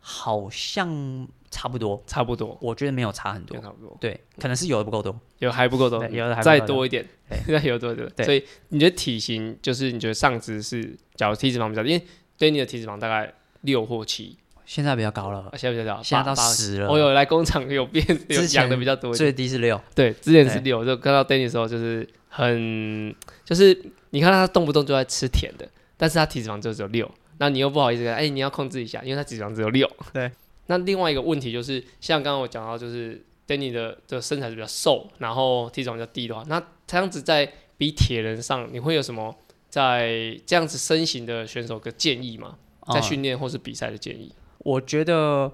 [0.00, 2.56] 好像差不多，差不多。
[2.62, 3.94] 我觉得没有差很多，差不多。
[4.00, 7.06] 对，可能是游的不够多，游还不够多，游的还再多一点，
[7.46, 8.10] 再游多一点。
[8.16, 12.02] 对，所以你觉得体型就是你觉得上肢是，假如体脂肪比较，因为
[12.38, 14.38] 对你的体脂肪大概六或七。
[14.64, 16.88] 现在比较高了，现在比较高，现在到十了。
[16.90, 19.12] 我有来工厂有变，有养的比较多。
[19.12, 20.82] 最低是六，对，之前是六。
[20.82, 23.78] 就看到 Danny 的时候，就是很，就是
[24.08, 25.68] 你看他动不动就在吃甜的，
[26.04, 27.10] 但是他体脂肪就只有六。
[27.38, 29.90] 那你又不好意思，哎，你要控制一下，因为他体脂肪只有六。
[30.12, 30.30] 对。
[30.68, 39.34] 那另外一个问题就是，像刚刚我讲到，就是 Danny 的这个身材是比较瘦，然后体脂肪比较低的话，那这样子在比铁人上，你会有什么
[39.70, 42.58] 在这样子身形的选手的建议吗？
[42.92, 44.30] 在训练或是比赛的建议？
[44.58, 45.50] 我觉得，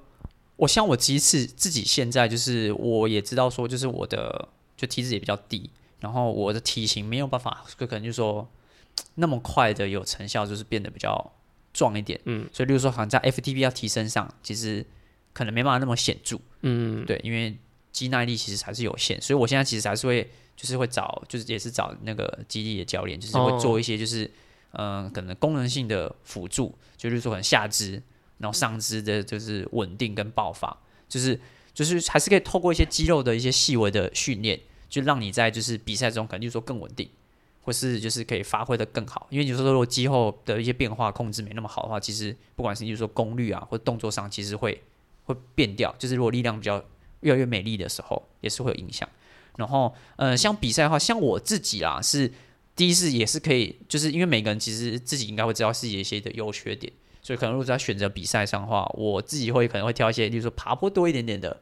[0.56, 5.70] 我像我其实自己现在就是，我也知道说，就是我的就体脂也比较低，
[6.00, 8.48] 然后我的体型没有办法，就可能就是说
[9.14, 11.32] 那么快的有成效，就是变得比较
[11.72, 12.20] 壮一点。
[12.24, 14.84] 嗯，所以例如说，好像在 FTP 要提升上，其实
[15.32, 16.38] 可能没办法那么显著。
[16.62, 17.56] 嗯，对，因为
[17.92, 24.24] 肌耐力其实还是有限，所以我现在其实还是会就是会找，就是也是找那个基地的教练，就是会做一些就是
[24.72, 28.02] 嗯、呃，可能功能性的辅助，就是说可能下肢。
[28.38, 30.74] 然后上肢的就是稳定跟爆发，
[31.06, 31.38] 就是
[31.74, 37.06] 就是还是可以透过一些肌肉的一些细微的训练，就让你在就是比赛中可能就是说更稳定，
[37.62, 39.26] 或是就是可以发挥的更好。
[39.30, 44.82] 因为你说如果肌肉的一些变化控制没那么好的话，其实不管是就是说功率啊或动作上，其实会
[45.24, 45.94] 会变掉。
[45.98, 46.82] 就是如果力量比较
[47.20, 49.08] 越来越美丽的时候，也是会有影响。
[49.56, 52.32] 然后呃，像比赛的话，像我自己啦，是
[52.74, 56.90] 第一次也是可以，就是因为每个人其实自己应该会知道自己一些的优缺点。
[57.22, 61.60] 所以可能如果在选择比赛上的话，我自己会可能会挑一些，例如说爬坡多一点点的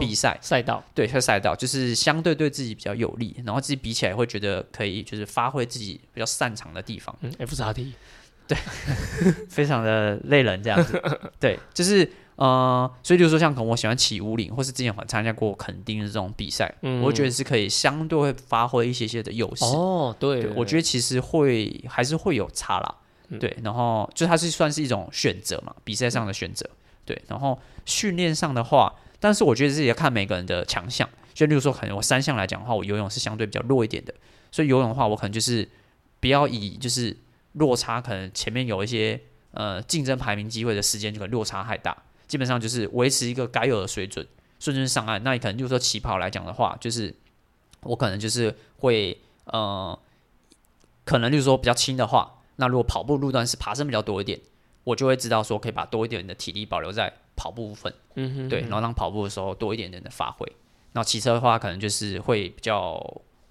[0.00, 7.16] 比赛赛道，对，它赛道就是相对对自己比较有利，然后自己比起来会觉得可以，就是发挥自己比较擅长的地方。
[7.20, 7.92] 嗯，FXT，
[8.46, 8.56] 对，
[9.48, 11.00] 非常的累人这样子。
[11.38, 19.64] 对，就是呃，所以就是说像可能我喜欢骑五岭，或是之前我参加过垦丁的这种比赛，嗯，我觉得是可以相对会发挥一些些的优势。
[19.64, 22.94] 哦，对，对，我觉得其实会还是会有差啦。
[23.38, 26.66] 对，然后就它是算是一种选择嘛，比赛上的选择。
[27.04, 31.08] 对，然后训练上的话，但是我觉得这也要看每个人的强项。
[31.34, 34.12] 就例如说，可能我三项来讲的话，我游泳是相对比较弱一点的，
[34.50, 35.68] 所以游泳的话，我可能就是
[36.18, 37.16] 不要以就是
[37.52, 39.20] 落差，可能前面有一些
[39.52, 41.96] 呃竞争排名机会的时间，就可能落差太大。
[42.26, 44.26] 基本上就是维持一个该有的水准，
[44.58, 45.22] 顺顺上岸。
[45.22, 47.14] 那你可能就是说起跑来讲的话，就是
[47.82, 49.98] 我可能就是会呃，
[51.04, 52.40] 可能就是说比较轻的话。
[52.56, 54.40] 那如果跑步路段是爬升比较多一点，
[54.82, 60.44] 我就会知道说可以把多一点的体力保留在跑步部分，嗯哼，对，然后让跑步的时候多一点点的发挥。
[60.92, 63.00] 然后骑车的话，可能就是会比较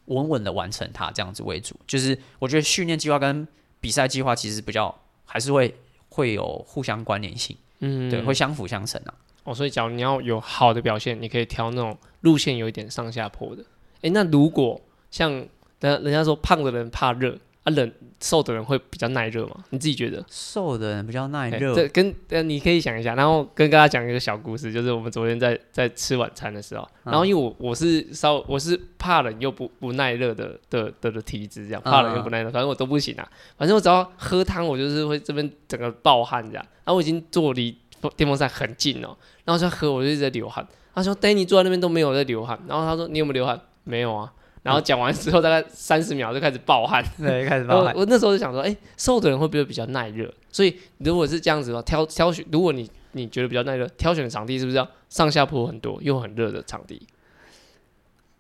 [0.06, 1.74] 稳稳的完成它这样子为主。
[1.88, 3.48] 就是我觉得训练计划跟
[3.80, 5.74] 比赛计划其实比较还是会
[6.10, 9.14] 会有互相关联性，嗯，对，会相辅相成啊。
[9.46, 13.64] 哦，所以假如你要有好的表现，你可以挑那种路线有一点上下坡的。
[14.02, 15.32] 诶，那如果像
[15.80, 17.38] 人人家说胖的人怕热。
[17.68, 17.92] 啊，冷
[18.22, 19.58] 瘦的人会比较耐热嘛？
[19.72, 20.24] 你自己觉得？
[20.30, 21.76] 瘦的人比较耐热。
[21.76, 33.30] 这跟呃，你可以想一下，然后跟大家讲一个小故事，就是我们昨天在在吃晚餐的时候，然后因为我我是稍我是怕冷又不不耐热的的的的体质，这样怕冷又不耐热，反正我都不行啊。
[33.58, 36.66] 反正我只要喝汤，我就是会这边整个暴汗这样。
[36.86, 37.78] 然后我已经坐离
[38.16, 40.66] 电风扇很近了，然后就喝，我就一直在流汗。
[40.96, 44.34] 他说：“Danny 坐在那边都没有在流汗。”然后他说：“你有没有流汗？”没有啊。
[44.68, 47.94] 然后讲完之后，大概三十秒就开始暴汗， 对，开始暴汗。
[47.96, 50.30] 我那时候就想说，哎，瘦的人会不会比较耐热？
[50.52, 57.08] 所以如果是这样子的话，挑挑选，如果你你觉得比较耐热，挑选的场地是不是要上下坡很多又很热的场地？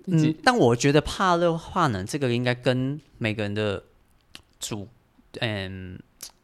[0.07, 3.81] 嗯，但我觉得怕热怕冷，这个应该跟每个人的
[4.59, 4.87] 主
[5.39, 5.97] 嗯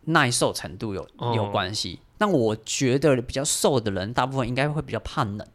[0.05, 1.05] 耐受程度有
[1.35, 1.99] 有关系。
[2.17, 5.45] 但我觉得比较瘦的人，大部分应该会比较怕冷。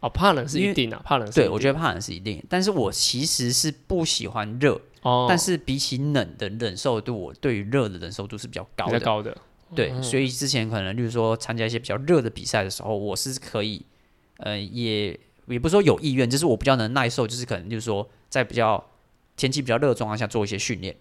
[0.00, 2.40] 哦，怕冷是一定啊，怕冷是对，我觉得怕冷是一定。
[2.48, 8.92] 但是我其实是不喜欢热，哦，但是比起冷的忍受度，我对于热的忍受度是比较高的。
[8.92, 9.36] 比较高的，
[9.74, 13.84] 对，所以之前可能，例如说参加一些比较热的比赛的时候，我是可以
[14.36, 18.82] 呃，也也不是说有意愿，就是我比较能耐受，就是可能就是说在比较
[19.36, 20.94] 天气比较热的状况下做一些训练，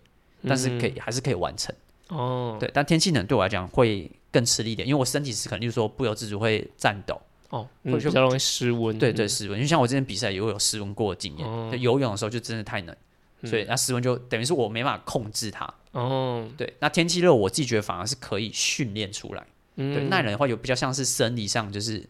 [0.47, 1.75] 但是可以、嗯、还是可以完成。
[2.09, 7.21] 哦，对，但天气冷对我来讲会更吃力一点，因为我身体是可能就是说不由自主会颤抖。
[7.49, 8.97] 哦，会比较容易失温。
[8.99, 11.47] 对对，失温，因为像我之前比赛也会有失温过的经验。
[11.47, 12.95] 哦、游泳的时候就真的太冷，
[13.41, 15.71] 嗯、所以那失温就等于是我没办法控制它。
[15.91, 19.45] 哦，对，那天气热，我自己觉得反而是可以训练出来。
[19.77, 22.05] 嗯、对，耐冷的话有比较像是生理上就是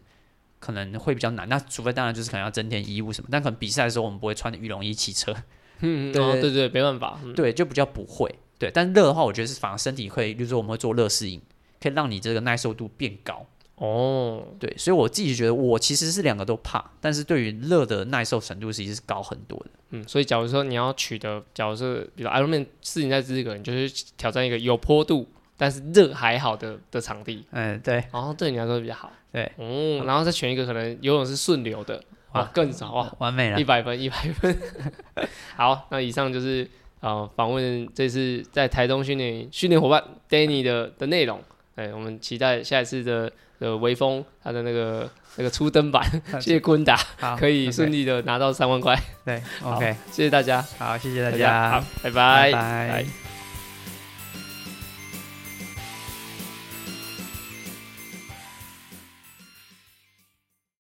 [0.58, 1.48] 可能会比较难。
[1.48, 5.34] 那除非当然就是可能要增添衣物什么，但可能比赛的时候我们不会穿羽绒衣骑车。
[5.80, 7.20] 嗯，对对对，对对没办法。
[7.22, 8.34] 嗯、对，就比较不会。
[8.58, 11.40] 对，但热的话，我觉得是反而身体会，比如说我们会做热适应，
[11.80, 13.46] 可以让你这个耐受度变高。
[13.78, 19.70] 哦，对，所以我自己觉得我其实是两个都怕，但是对于热的耐受程度其实是高很多的。
[19.90, 27.44] 嗯，所以假如说你要取得，假如说比如 Ironman 世锦赛资格，你就是挑战一个有坡度但是热还好的的场地。
[27.52, 28.04] 嗯，对。
[28.12, 29.12] 然后对你来说比较好。
[29.30, 29.48] 对。
[29.58, 32.02] 嗯，然后再选一个可能游泳是顺流的，
[32.32, 34.58] 哇，更少哇，完美了，一百分，一百分。
[35.56, 36.68] 好，那以上就是
[36.98, 41.40] 呃访问这次在台东训练训练伙伴 Danny 的的内容。
[41.76, 43.32] 对，我们期待下一次的。
[43.58, 46.04] 的微风，他的那个那个初登版，
[46.40, 46.98] 谢谢坤达，
[47.38, 48.98] 可以顺利的拿到三万块。
[49.24, 52.10] 对，OK，谢谢大家，好，谢谢大家，好，拜。
[52.10, 52.52] 拜，拜。
[52.52, 53.27] 拜。